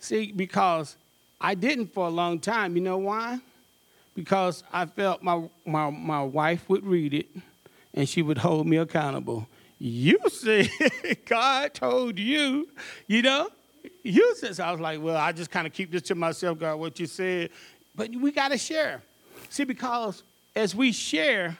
[0.00, 0.96] See, because
[1.40, 2.76] I didn't for a long time.
[2.76, 3.40] You know why?
[4.14, 7.26] Because I felt my, my, my wife would read it
[7.94, 9.48] and she would hold me accountable.
[9.78, 10.70] You see,
[11.24, 12.68] God told you,
[13.06, 13.48] you know?
[14.08, 14.60] Use this.
[14.60, 17.06] I was like, well, I just kind of keep this to myself, God, what you
[17.06, 17.50] said.
[17.94, 19.02] But we got to share.
[19.50, 20.22] See, because
[20.54, 21.56] as we share,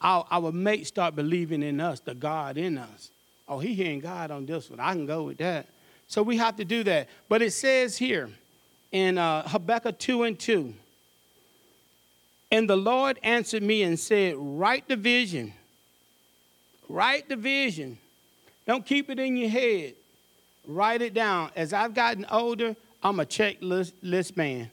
[0.00, 3.10] our, our mates start believing in us, the God in us.
[3.48, 4.80] Oh, he hearing God on this one.
[4.80, 5.66] I can go with that.
[6.08, 7.08] So we have to do that.
[7.28, 8.30] But it says here
[8.92, 10.74] in uh, Habakkuk 2 and 2,
[12.52, 15.52] and the Lord answered me and said, Write the vision.
[16.88, 17.98] Write the vision.
[18.66, 19.94] Don't keep it in your head
[20.66, 21.50] write it down.
[21.56, 24.70] As I've gotten older, I'm a checklist list man.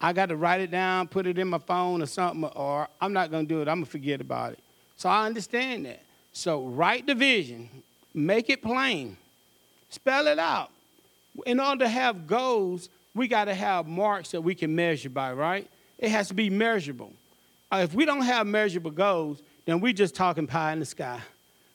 [0.00, 3.12] I got to write it down, put it in my phone or something, or I'm
[3.12, 3.68] not going to do it.
[3.68, 4.58] I'm going to forget about it.
[4.96, 6.02] So I understand that.
[6.32, 7.68] So write the vision,
[8.12, 9.16] make it plain,
[9.88, 10.70] spell it out.
[11.46, 15.32] In order to have goals, we got to have marks that we can measure by,
[15.32, 15.68] right?
[15.98, 17.12] It has to be measurable.
[17.72, 21.20] Uh, if we don't have measurable goals, then we're just talking pie in the sky.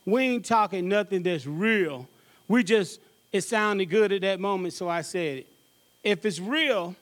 [0.05, 2.07] We ain't talking nothing that's real.
[2.47, 2.99] We just
[3.31, 5.47] it sounded good at that moment, so I said it.
[6.03, 6.95] If it's real,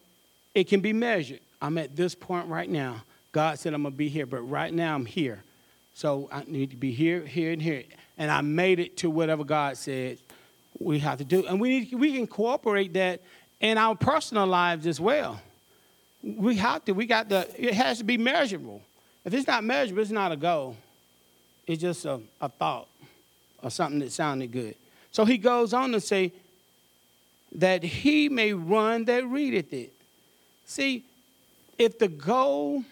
[0.54, 1.39] it can be measured.
[1.62, 3.04] I'm at this point right now.
[3.32, 5.44] God said I'm going to be here, but right now I'm here.
[5.94, 7.84] So I need to be here, here, and here.
[8.18, 10.18] And I made it to whatever God said
[10.80, 11.46] we have to do.
[11.46, 13.22] And we, need, we can incorporate that
[13.60, 15.42] in our personal lives as well.
[16.24, 16.94] We have to.
[16.94, 18.82] We got the, it has to be measurable.
[19.26, 20.76] If it's not measurable, it's not a goal.
[21.68, 22.88] It's just a, a thought
[23.62, 24.76] or something that sounded good.
[25.12, 26.32] So he goes on to say
[27.56, 29.93] that he may run that readeth it.
[30.65, 31.06] See,
[31.78, 32.84] if the goal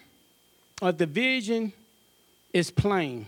[0.82, 1.72] or the vision
[2.52, 3.26] is plain,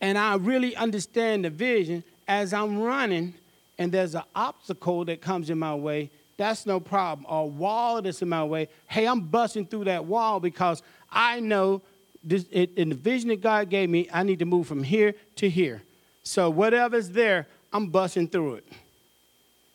[0.00, 3.34] and I really understand the vision as I'm running,
[3.78, 7.26] and there's an obstacle that comes in my way, that's no problem.
[7.28, 11.40] Or a wall that's in my way, hey, I'm busting through that wall because I
[11.40, 11.82] know
[12.22, 15.14] this, it, in the vision that God gave me, I need to move from here
[15.36, 15.82] to here.
[16.22, 18.64] So whatever's there, I'm busting through it.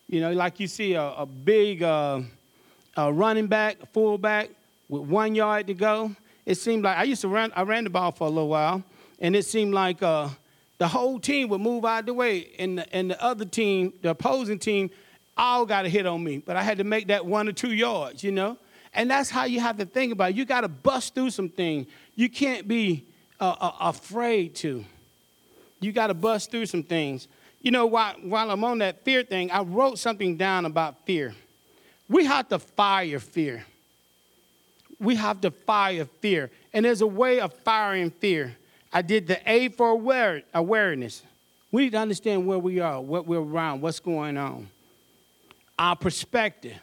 [0.07, 2.21] You know, like you see a, a big uh,
[2.95, 4.49] a running back, fullback
[4.89, 6.15] with one yard to go.
[6.45, 7.51] It seemed like I used to run.
[7.55, 8.83] I ran the ball for a little while,
[9.19, 10.29] and it seemed like uh,
[10.77, 13.93] the whole team would move out of the way, and the, and the other team,
[14.01, 14.89] the opposing team,
[15.37, 16.37] all got a hit on me.
[16.37, 18.57] But I had to make that one or two yards, you know.
[18.93, 20.35] And that's how you have to think about it.
[20.35, 21.87] You got to bust through some things.
[22.15, 23.05] You can't be
[23.39, 24.85] uh, uh, afraid to.
[25.79, 27.27] You got to bust through some things.
[27.63, 31.33] You know, while, while I'm on that fear thing, I wrote something down about fear.
[32.09, 33.65] We have to fire fear.
[34.99, 36.51] We have to fire fear.
[36.73, 38.55] And there's a way of firing fear.
[38.91, 41.23] I did the A for aware, awareness.
[41.71, 44.67] We need to understand where we are, what we're around, what's going on.
[45.79, 46.77] Our perspective.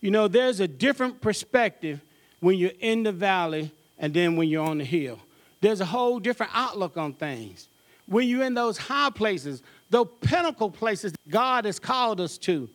[0.00, 2.00] You know, there's a different perspective
[2.40, 5.18] when you're in the valley and then when you're on the hill.
[5.60, 7.68] There's a whole different outlook on things.
[8.06, 12.68] When you're in those high places, those pinnacle places that God has called us to,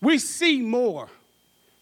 [0.00, 1.08] we see more.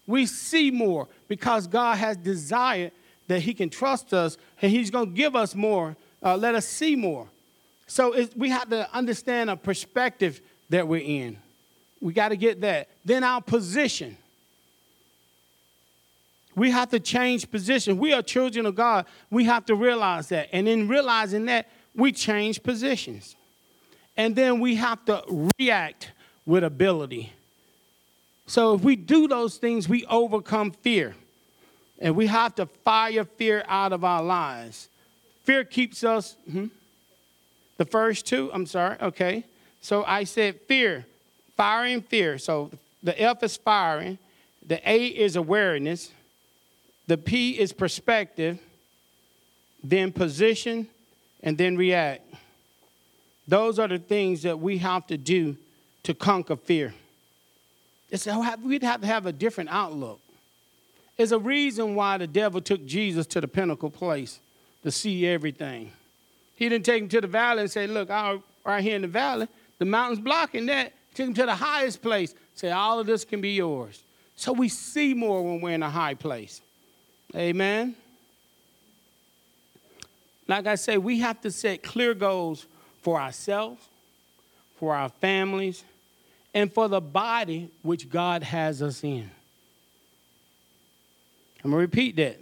[0.05, 2.91] We see more because God has desired
[3.27, 5.95] that He can trust us and He's going to give us more.
[6.21, 7.27] Uh, let us see more.
[7.87, 11.37] So we have to understand a perspective that we're in.
[12.01, 12.89] We got to get that.
[13.05, 14.17] Then our position.
[16.55, 17.97] We have to change position.
[17.97, 19.05] We are children of God.
[19.31, 20.49] We have to realize that.
[20.51, 23.35] And in realizing that, we change positions.
[24.15, 25.23] And then we have to
[25.57, 26.11] react
[26.45, 27.33] with ability.
[28.45, 31.15] So if we do those things, we overcome fear.
[31.99, 34.89] And we have to fire fear out of our lives.
[35.43, 36.67] Fear keeps us, hmm?
[37.77, 39.45] the first two, I'm sorry, okay.
[39.81, 41.05] So I said fear,
[41.57, 42.37] firing fear.
[42.37, 42.71] So
[43.01, 44.17] the F is firing,
[44.65, 46.11] the A is awareness,
[47.07, 48.59] the P is perspective,
[49.83, 50.87] then position,
[51.41, 52.21] and then react.
[53.47, 55.57] Those are the things that we have to do
[56.03, 56.93] to conquer fear.
[58.09, 58.27] It's,
[58.63, 60.19] we'd have to have a different outlook.
[61.17, 64.39] There's a reason why the devil took Jesus to the pinnacle place
[64.83, 65.91] to see everything.
[66.55, 69.47] He didn't take him to the valley and say, Look, right here in the valley,
[69.79, 70.93] the mountain's blocking that.
[71.09, 74.01] He took him to the highest place, say, All of this can be yours.
[74.35, 76.61] So we see more when we're in a high place.
[77.35, 77.95] Amen.
[80.47, 82.65] Like I say, we have to set clear goals
[83.03, 83.81] for ourselves,
[84.79, 85.83] for our families,
[86.53, 89.29] and for the body which God has us in.
[91.63, 92.39] I'm going to repeat that.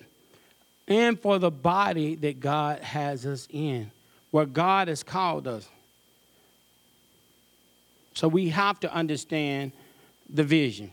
[0.88, 3.92] And for the body that God has us in,
[4.32, 5.68] where God has called us.
[8.14, 9.72] So we have to understand
[10.30, 10.92] the vision.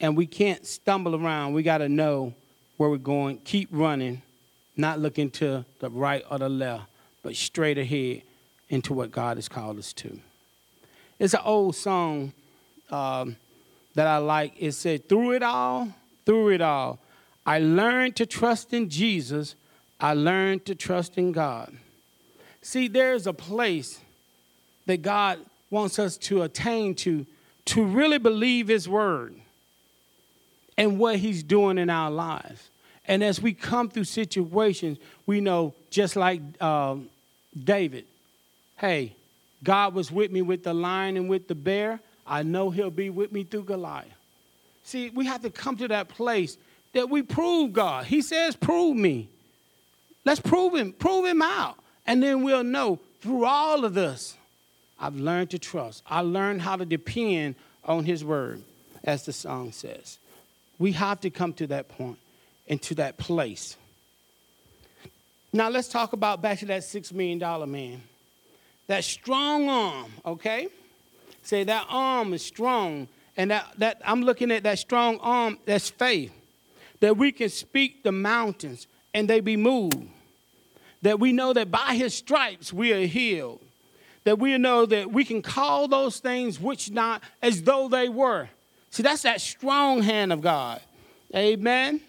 [0.00, 1.52] And we can't stumble around.
[1.52, 2.34] We got to know
[2.78, 4.22] where we're going, keep running,
[4.76, 6.84] not looking to the right or the left,
[7.22, 8.22] but straight ahead
[8.68, 10.18] into what God has called us to.
[11.18, 12.32] It's an old song
[12.90, 13.36] um,
[13.94, 14.54] that I like.
[14.58, 15.88] It said, Through it all,
[16.24, 16.98] through it all,
[17.44, 19.54] I learned to trust in Jesus.
[19.98, 21.76] I learned to trust in God.
[22.62, 24.00] See, there's a place
[24.86, 25.38] that God
[25.70, 27.26] wants us to attain to,
[27.66, 29.34] to really believe His word
[30.76, 32.70] and what He's doing in our lives.
[33.06, 37.08] And as we come through situations, we know, just like um,
[37.64, 38.06] David,
[38.78, 39.14] hey,
[39.62, 42.00] God was with me with the lion and with the bear.
[42.26, 44.06] I know he'll be with me through Goliath.
[44.84, 46.56] See, we have to come to that place
[46.92, 48.06] that we prove God.
[48.06, 49.28] He says, prove me.
[50.24, 51.76] Let's prove him, prove him out.
[52.06, 54.36] And then we'll know through all of this,
[54.98, 56.02] I've learned to trust.
[56.06, 58.62] I learned how to depend on his word,
[59.04, 60.18] as the song says.
[60.78, 62.18] We have to come to that point
[62.68, 63.76] and to that place.
[65.52, 68.02] Now let's talk about back to that six million dollar man.
[68.86, 70.68] That strong arm, okay?
[71.42, 75.88] Say that arm is strong And that, that I'm looking at that strong arm, that's
[75.88, 76.32] faith.
[77.00, 80.08] That we can speak the mountains and they be moved.
[81.02, 83.60] That we know that by his stripes we are healed.
[84.24, 88.50] That we know that we can call those things which not as though they were.
[88.90, 90.80] See, that's that strong hand of God.
[91.34, 92.02] Amen.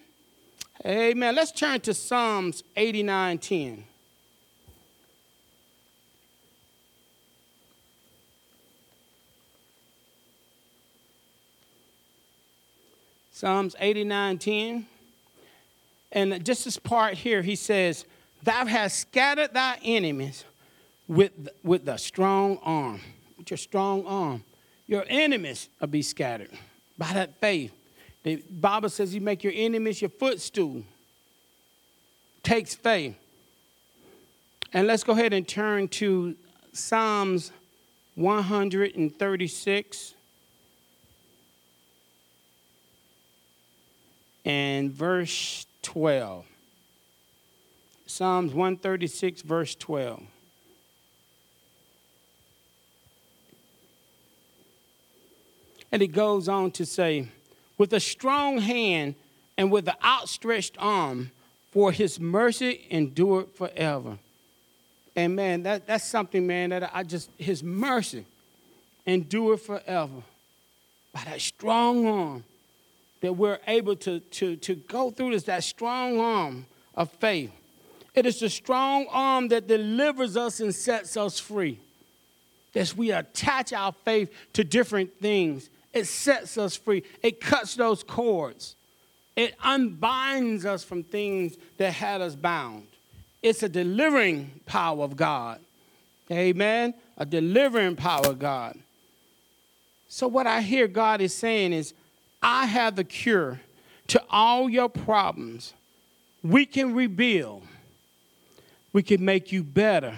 [0.86, 1.36] Amen.
[1.36, 3.84] Let's turn to Psalms 89 10.
[13.32, 14.88] Psalms 89 10.
[16.13, 18.05] And just this part here, he says,
[18.43, 20.45] Thou hast scattered thy enemies
[21.07, 21.32] with,
[21.63, 23.01] with the strong arm,
[23.38, 24.43] with your strong arm.
[24.88, 26.49] Your enemies will be scattered
[26.97, 27.71] by that faith.
[28.24, 30.84] The Bible says you make your enemies your footstool.
[32.43, 33.15] Takes faith.
[34.74, 36.36] And let's go ahead and turn to
[36.74, 37.51] Psalms
[38.15, 40.15] 136.
[44.45, 46.45] and verse 12.
[48.05, 50.24] Psalms 136, verse 12.
[55.91, 57.28] And it goes on to say,
[57.82, 59.15] with a strong hand
[59.57, 61.32] and with an outstretched arm,
[61.71, 64.19] for his mercy endured forever.
[65.15, 68.23] And man, that, that's something, man, that I just, his mercy
[69.07, 70.21] endured forever.
[71.11, 72.43] By that strong arm
[73.21, 77.51] that we're able to, to, to go through this, that strong arm of faith.
[78.13, 81.79] It is the strong arm that delivers us and sets us free.
[82.75, 87.03] As we attach our faith to different things, it sets us free.
[87.21, 88.75] It cuts those cords.
[89.35, 92.87] It unbinds us from things that had us bound.
[93.41, 95.59] It's a delivering power of God.
[96.31, 96.93] Amen?
[97.17, 98.77] A delivering power of God.
[100.07, 101.93] So, what I hear God is saying is,
[102.41, 103.59] I have the cure
[104.07, 105.73] to all your problems.
[106.43, 107.63] We can rebuild.
[108.93, 110.17] We can make you better.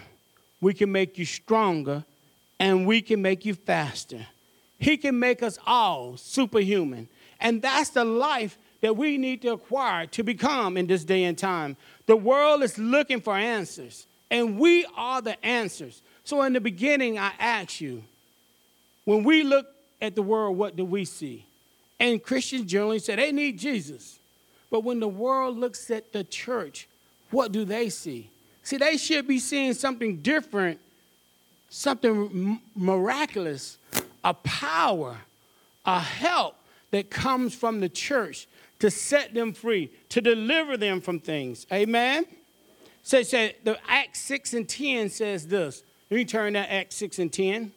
[0.62, 2.04] We can make you stronger.
[2.60, 4.26] And we can make you faster.
[4.84, 7.08] He can make us all superhuman.
[7.40, 11.38] And that's the life that we need to acquire to become in this day and
[11.38, 11.78] time.
[12.06, 16.02] The world is looking for answers, and we are the answers.
[16.26, 18.04] So, in the beginning, I asked you,
[19.06, 19.68] when we look
[20.02, 21.46] at the world, what do we see?
[21.98, 24.20] And Christians generally say they need Jesus.
[24.70, 26.90] But when the world looks at the church,
[27.32, 28.30] what do they see?
[28.64, 30.82] See, they should be seeing something different,
[31.70, 33.78] something miraculous,
[34.24, 35.18] a power,
[35.86, 36.56] a help
[36.92, 38.48] that comes from the church
[38.80, 41.66] to set them free, to deliver them from things.
[41.72, 42.26] Amen?
[43.04, 45.84] So, say the Acts 6 and 10 says this.
[46.10, 47.72] Let me turn to Acts 6 and 10.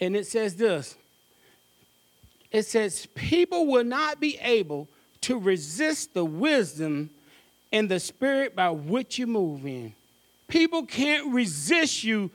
[0.00, 0.96] And it says this
[2.50, 4.88] it says, people will not be able
[5.22, 7.10] to resist the wisdom
[7.72, 9.92] and the spirit by which you move in.
[10.48, 12.30] People can't resist you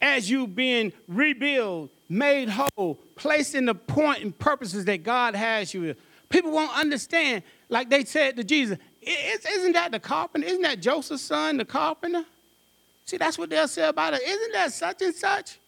[0.00, 5.72] as you being rebuilt, made whole, placed in the point and purposes that God has
[5.72, 5.94] you.
[6.28, 10.46] People won't understand, like they said to Jesus, isn't that the carpenter?
[10.46, 12.24] Isn't that Joseph's son, the carpenter?
[13.04, 14.22] See, that's what they'll say about it.
[14.26, 15.58] Isn't that such and such?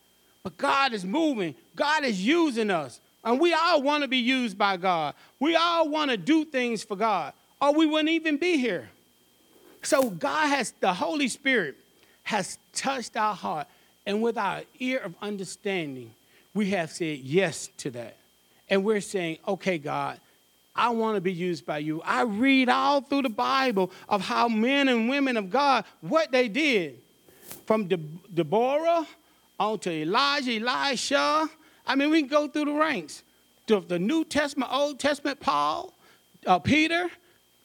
[0.43, 1.55] But God is moving.
[1.75, 3.01] God is using us.
[3.25, 5.15] And we all want to be used by God.
[5.41, 8.89] We all want to do things for God, or we wouldn't even be here.
[9.83, 11.77] So God has, the Holy Spirit
[12.23, 13.67] has touched our heart,
[14.07, 16.13] and with our ear of understanding,
[16.57, 18.17] we have said yes to that.
[18.69, 20.19] And we're saying, okay, God,
[20.75, 22.03] I want to be used by you.
[22.03, 26.49] I read all through the Bible of how men and women of God, what they
[26.49, 26.99] did.
[27.67, 29.07] From De- Deborah
[29.59, 31.49] on to Elijah, Elisha,
[31.87, 33.23] I mean, we can go through the ranks.
[33.67, 35.93] The, the New Testament, Old Testament, Paul,
[36.47, 37.09] uh, Peter,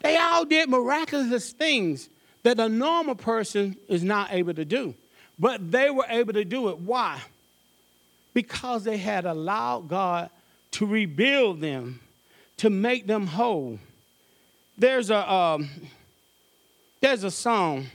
[0.02, 2.10] they all did miraculous things
[2.44, 4.96] that a normal person is not able to do.
[5.38, 6.80] But they were able to do it.
[6.80, 7.22] Why?
[8.34, 10.30] Because they had allowed God
[10.72, 12.00] to rebuild them,
[12.58, 13.80] to make them whole.
[14.78, 15.70] There's a, um,
[17.02, 17.88] there's a song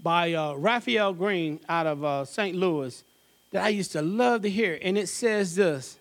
[0.00, 2.56] by uh, Raphael Green out of uh, St.
[2.56, 3.04] Louis
[3.52, 4.78] that I used to love to hear.
[4.82, 5.98] And it says this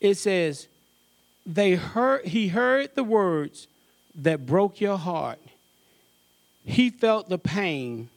[0.00, 0.68] it says,
[1.46, 3.68] they heard, he heard the words
[4.14, 5.38] that broke your heart.
[6.64, 8.10] He felt the pain.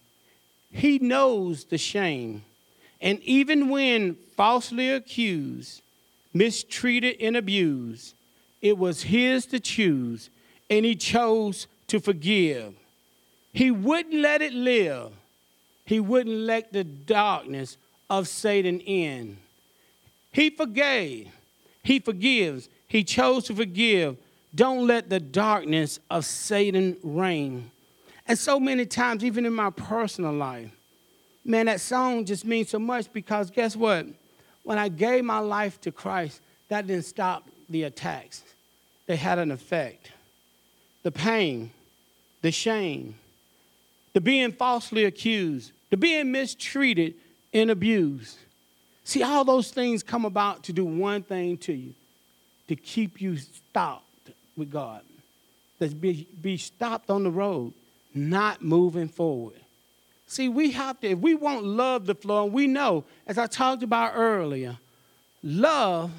[0.71, 2.43] He knows the shame.
[3.01, 5.81] And even when falsely accused,
[6.33, 8.15] mistreated, and abused,
[8.61, 10.29] it was his to choose,
[10.69, 12.73] and he chose to forgive.
[13.53, 15.11] He wouldn't let it live.
[15.85, 17.77] He wouldn't let the darkness
[18.09, 19.37] of Satan in.
[20.31, 21.29] He forgave.
[21.83, 22.69] He forgives.
[22.87, 24.17] He chose to forgive.
[24.53, 27.71] Don't let the darkness of Satan reign.
[28.27, 30.71] And so many times, even in my personal life,
[31.47, 34.05] man, that song just means so much because guess what?
[34.63, 38.43] When I gave my life to Christ, that didn't stop the attacks.
[39.05, 40.11] They had an effect.
[41.03, 41.71] The pain,
[42.41, 43.15] the shame,
[44.13, 47.13] the being falsely accused, the being mistreated
[47.53, 48.37] and abused.
[49.05, 51.93] See, all those things come about to do one thing to you
[52.67, 54.03] to keep you stopped
[54.57, 55.01] with God,
[55.79, 57.73] to be, be stopped on the road,
[58.13, 59.61] not moving forward.
[60.27, 63.47] See, we have to, if we want love to flow, and we know, as I
[63.47, 64.77] talked about earlier,
[65.41, 66.11] love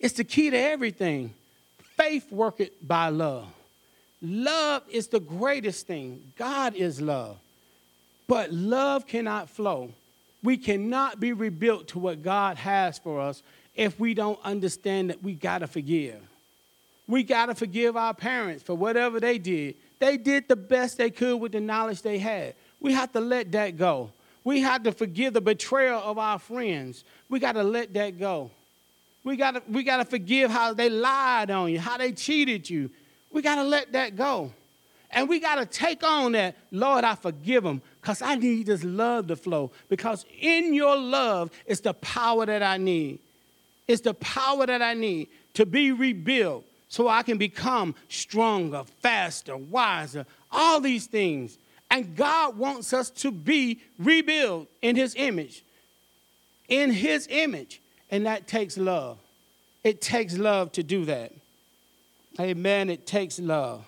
[0.00, 1.32] is the key to everything.
[1.96, 3.46] Faith worketh by love.
[4.20, 6.32] Love is the greatest thing.
[6.36, 7.38] God is love.
[8.26, 9.92] But love cannot flow.
[10.42, 13.42] We cannot be rebuilt to what God has for us
[13.76, 16.20] if we don't understand that we got to forgive.
[17.06, 19.76] We got to forgive our parents for whatever they did.
[20.00, 22.54] They did the best they could with the knowledge they had.
[22.80, 24.10] We have to let that go.
[24.44, 27.04] We have to forgive the betrayal of our friends.
[27.28, 28.50] We got to let that go.
[29.24, 32.70] We got to we got to forgive how they lied on you, how they cheated
[32.70, 32.90] you.
[33.32, 34.52] We got to let that go.
[35.10, 38.84] And we got to take on that, Lord, I forgive them because I need this
[38.84, 39.70] love to flow.
[39.88, 43.18] Because in your love is the power that I need.
[43.88, 49.56] It's the power that I need to be rebuilt so I can become stronger, faster,
[49.56, 51.58] wiser, all these things.
[51.90, 55.64] And God wants us to be rebuilt in His image.
[56.68, 57.80] In His image.
[58.10, 59.18] And that takes love.
[59.84, 61.32] It takes love to do that.
[62.40, 62.90] Amen.
[62.90, 63.84] It takes love.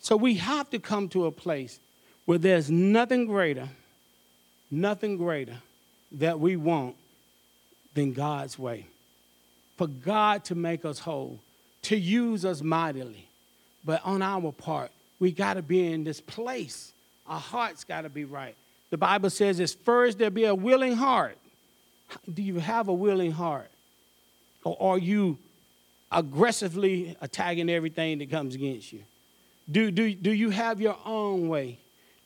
[0.00, 1.78] So we have to come to a place
[2.24, 3.68] where there's nothing greater,
[4.70, 5.56] nothing greater
[6.12, 6.96] that we want
[7.94, 8.86] than God's way.
[9.76, 11.40] For God to make us whole,
[11.82, 13.28] to use us mightily.
[13.84, 16.92] But on our part, we got to be in this place.
[17.26, 18.56] Our hearts got to be right.
[18.90, 21.38] The Bible says it's first there be a willing heart.
[22.32, 23.70] Do you have a willing heart?
[24.64, 25.38] Or are you
[26.10, 29.02] aggressively attacking everything that comes against you?
[29.70, 31.78] Do, do, do you have your own way?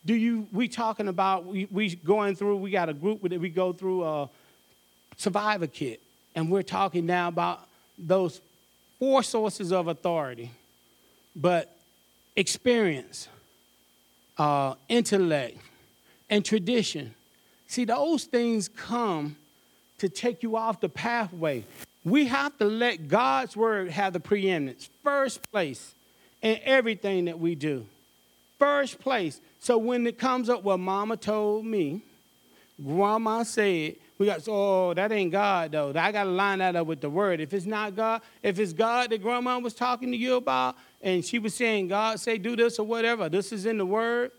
[0.04, 3.48] Do you, we talking about, we, we going through, we got a group that we
[3.48, 4.30] go through a
[5.16, 6.00] survivor kit,
[6.34, 7.66] and we're talking now about
[7.98, 8.40] those
[8.98, 10.50] four sources of authority,
[11.34, 11.76] but
[12.36, 13.28] experience,
[14.38, 15.58] uh, intellect,
[16.28, 17.14] and tradition.
[17.66, 19.36] See, those things come
[19.98, 21.64] to take you off the pathway.
[22.04, 25.94] We have to let God's word have the preeminence, first place
[26.42, 27.86] in everything that we do.
[28.58, 29.40] First place.
[29.58, 32.02] So when it comes up, well, mama told me,
[32.84, 35.92] grandma said, we got, oh, that ain't God though.
[35.94, 37.40] I got to line that up with the word.
[37.40, 41.24] If it's not God, if it's God that grandma was talking to you about, and
[41.24, 44.30] she was saying, God say do this or whatever, this is in the word,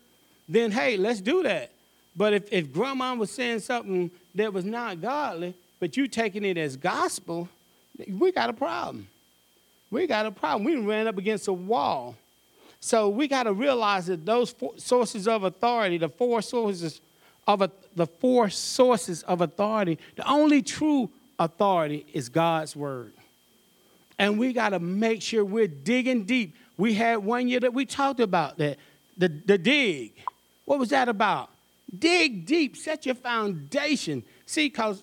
[0.48, 1.70] then hey, let's do that.
[2.16, 6.58] But if, if grandma was saying something that was not godly, but you taking it
[6.58, 7.48] as gospel,
[8.08, 9.06] we got a problem
[9.90, 10.64] we got a problem.
[10.64, 12.16] We ran up against a wall.
[12.80, 17.00] So we got to realize that those sources of authority, the four sources
[17.46, 23.12] of the four sources of authority, the only true authority is God's word.
[24.18, 26.56] And we got to make sure we're digging deep.
[26.76, 28.78] We had one year that we talked about that,
[29.16, 30.12] the, the dig.
[30.64, 31.50] What was that about?
[31.96, 34.22] Dig deep, set your foundation.
[34.46, 35.02] See, because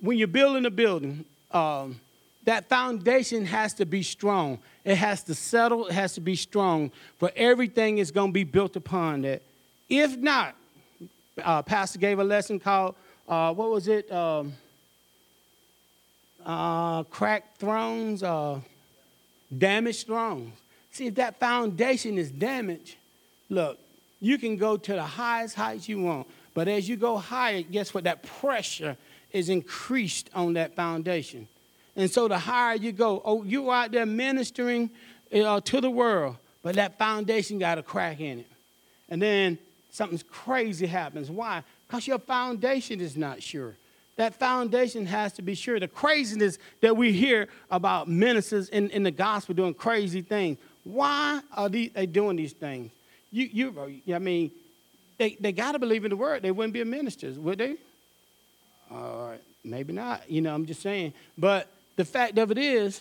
[0.00, 2.00] when you're building a building, um,
[2.44, 4.58] that foundation has to be strong.
[4.84, 8.44] It has to settle, it has to be strong, for everything is going to be
[8.44, 9.42] built upon that.
[9.88, 10.56] If not,
[11.42, 12.94] uh, Pastor gave a lesson called,
[13.28, 14.10] uh, what was it?
[14.10, 14.54] Um,
[16.44, 18.60] uh, cracked thrones, uh,
[19.56, 20.52] damaged thrones.
[20.92, 22.96] See, if that foundation is damaged,
[23.48, 23.78] look,
[24.20, 27.94] you can go to the highest heights you want, but as you go higher, guess
[27.94, 28.04] what?
[28.04, 28.96] That pressure
[29.32, 31.46] is increased on that foundation.
[31.96, 34.90] And so the higher you go, oh, you're out there ministering
[35.32, 38.46] uh, to the world, but that foundation got a crack in it.
[39.08, 39.58] And then
[39.90, 41.30] something crazy happens.
[41.30, 41.62] Why?
[41.86, 43.74] Because your foundation is not sure.
[44.20, 45.80] That foundation has to be sure.
[45.80, 50.58] The craziness that we hear about ministers in, in the gospel doing crazy things.
[50.84, 52.90] Why are they, they doing these things?
[53.32, 54.50] You, you, I mean,
[55.16, 56.42] they, they got to believe in the word.
[56.42, 57.76] They wouldn't be ministers, would they?
[58.90, 60.30] All right, maybe not.
[60.30, 61.14] You know, I'm just saying.
[61.38, 63.00] But the fact of it is,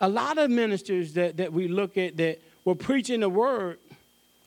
[0.00, 3.78] a lot of ministers that, that we look at that were preaching the word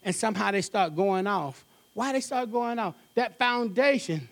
[0.03, 1.63] and somehow they start going off.
[1.93, 2.95] Why they start going off?
[3.15, 4.27] That foundation,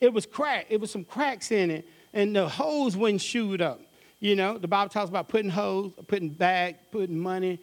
[0.00, 0.70] it was cracked.
[0.70, 3.80] It was some cracks in it, and the holes wouldn't shoot up.
[4.20, 7.58] You know, the Bible talks about putting holes, putting bag, putting money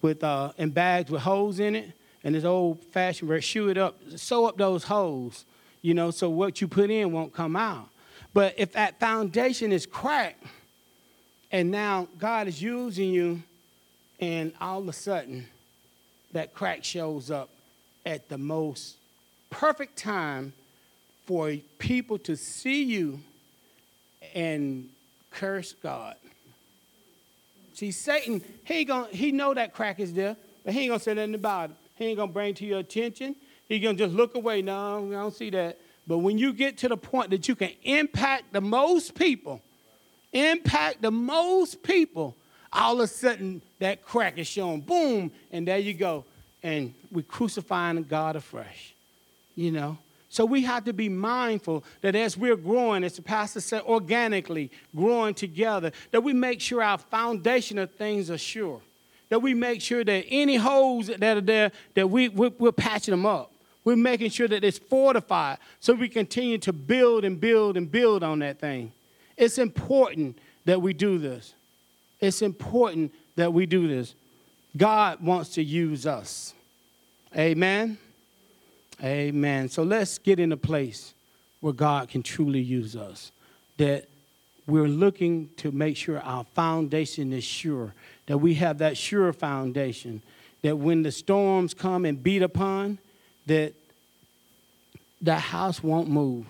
[0.00, 1.92] with uh, in bags with holes in it,
[2.24, 5.44] and this old fashioned where shoe it up, sew up those holes.
[5.82, 7.88] You know, so what you put in won't come out.
[8.34, 10.44] But if that foundation is cracked,
[11.50, 13.42] and now God is using you,
[14.20, 15.46] and all of a sudden,
[16.32, 17.48] that crack shows up
[18.04, 18.96] at the most
[19.50, 20.52] perfect time
[21.28, 23.20] for people to see you
[24.34, 24.88] and
[25.30, 26.14] curse God.
[27.74, 31.12] See, Satan, he gonna he know that crack is there, but he ain't gonna say
[31.12, 31.76] nothing about it.
[31.96, 33.36] He ain't gonna bring to your attention.
[33.68, 34.62] He gonna just look away.
[34.62, 35.78] No, I don't see that.
[36.06, 39.60] But when you get to the point that you can impact the most people,
[40.32, 42.36] impact the most people,
[42.72, 44.80] all of a sudden that crack is showing.
[44.80, 46.24] Boom, and there you go.
[46.62, 48.94] And we're crucifying God afresh.
[49.54, 49.98] You know?
[50.30, 54.70] So we have to be mindful that as we're growing, as the pastor said, organically
[54.94, 58.80] growing together, that we make sure our foundation of things are sure.
[59.30, 63.12] That we make sure that any holes that are there, that we, we're, we're patching
[63.12, 63.52] them up.
[63.84, 68.22] We're making sure that it's fortified so we continue to build and build and build
[68.22, 68.92] on that thing.
[69.36, 71.54] It's important that we do this.
[72.20, 74.14] It's important that we do this.
[74.76, 76.52] God wants to use us.
[77.36, 77.96] Amen.
[79.02, 79.68] Amen.
[79.68, 81.14] So let's get in a place
[81.60, 83.32] where God can truly use us.
[83.76, 84.08] That
[84.66, 87.94] we're looking to make sure our foundation is sure,
[88.26, 90.22] that we have that sure foundation,
[90.62, 92.98] that when the storms come and beat upon,
[93.46, 93.72] that
[95.22, 96.46] that house won't move.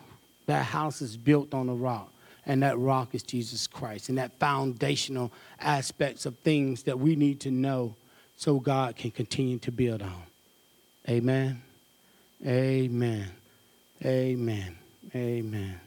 [0.47, 2.11] That house is built on a rock,
[2.47, 5.31] and that rock is Jesus Christ, and that foundational
[5.61, 7.95] aspects of things that we need to know
[8.37, 10.23] so God can continue to build on.
[11.09, 11.63] Amen.
[12.47, 13.27] Amen.
[14.05, 14.77] Amen.
[15.15, 15.81] Amen.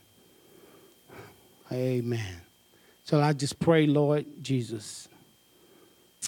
[1.72, 2.41] Amen.
[3.06, 5.08] So I just pray, Lord Jesus,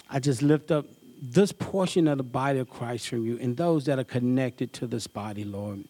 [0.10, 0.86] I just lift up
[1.22, 4.88] this portion of the body of Christ from you and those that are connected to
[4.88, 5.86] this body, Lord.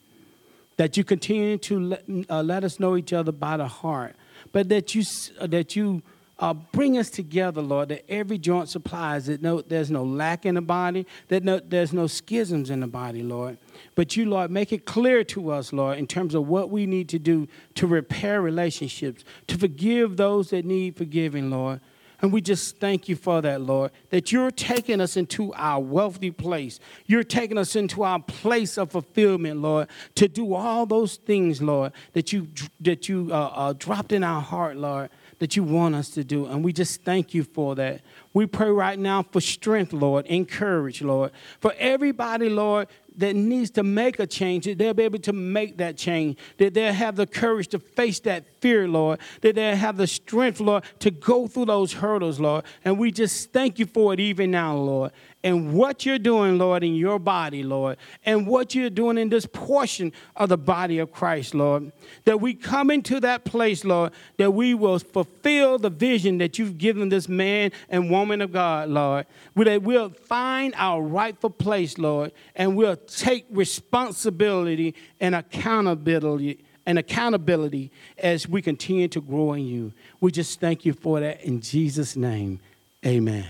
[0.77, 4.15] That you continue to let, uh, let us know each other by the heart,
[4.51, 5.03] but that you,
[5.41, 6.01] that you
[6.39, 10.55] uh, bring us together, Lord, that every joint supplies, that no, there's no lack in
[10.55, 13.57] the body, that no, there's no schisms in the body, Lord.
[13.95, 17.09] But you, Lord, make it clear to us, Lord, in terms of what we need
[17.09, 21.81] to do to repair relationships, to forgive those that need forgiving, Lord.
[22.21, 26.31] And we just thank you for that, Lord, that you're taking us into our wealthy
[26.31, 26.79] place.
[27.05, 31.91] You're taking us into our place of fulfillment, Lord, to do all those things, Lord,
[32.13, 32.47] that you,
[32.79, 35.09] that you uh, uh, dropped in our heart, Lord
[35.43, 36.45] that you want us to do.
[36.45, 37.99] And we just thank you for that.
[38.33, 41.31] We pray right now for strength, Lord, encourage, Lord.
[41.59, 45.77] For everybody, Lord, that needs to make a change, that they'll be able to make
[45.77, 49.97] that change, that they'll have the courage to face that fear, Lord, that they'll have
[49.97, 52.65] the strength, Lord, to go through those hurdles, Lord.
[52.85, 55.11] And we just thank you for it even now, Lord
[55.43, 59.45] and what you're doing, Lord, in your body, Lord, and what you're doing in this
[59.45, 61.91] portion of the body of Christ, Lord.
[62.23, 66.77] That we come into that place, Lord, that we will fulfill the vision that you've
[66.77, 69.25] given this man and woman of God, Lord.
[69.55, 77.91] That we'll find our rightful place, Lord, and we'll take responsibility and accountability and accountability
[78.17, 79.93] as we continue to grow in you.
[80.19, 82.59] We just thank you for that in Jesus' name.
[83.05, 83.47] Amen.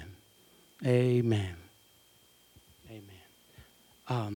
[0.86, 1.62] Amen.
[4.14, 4.32] Um,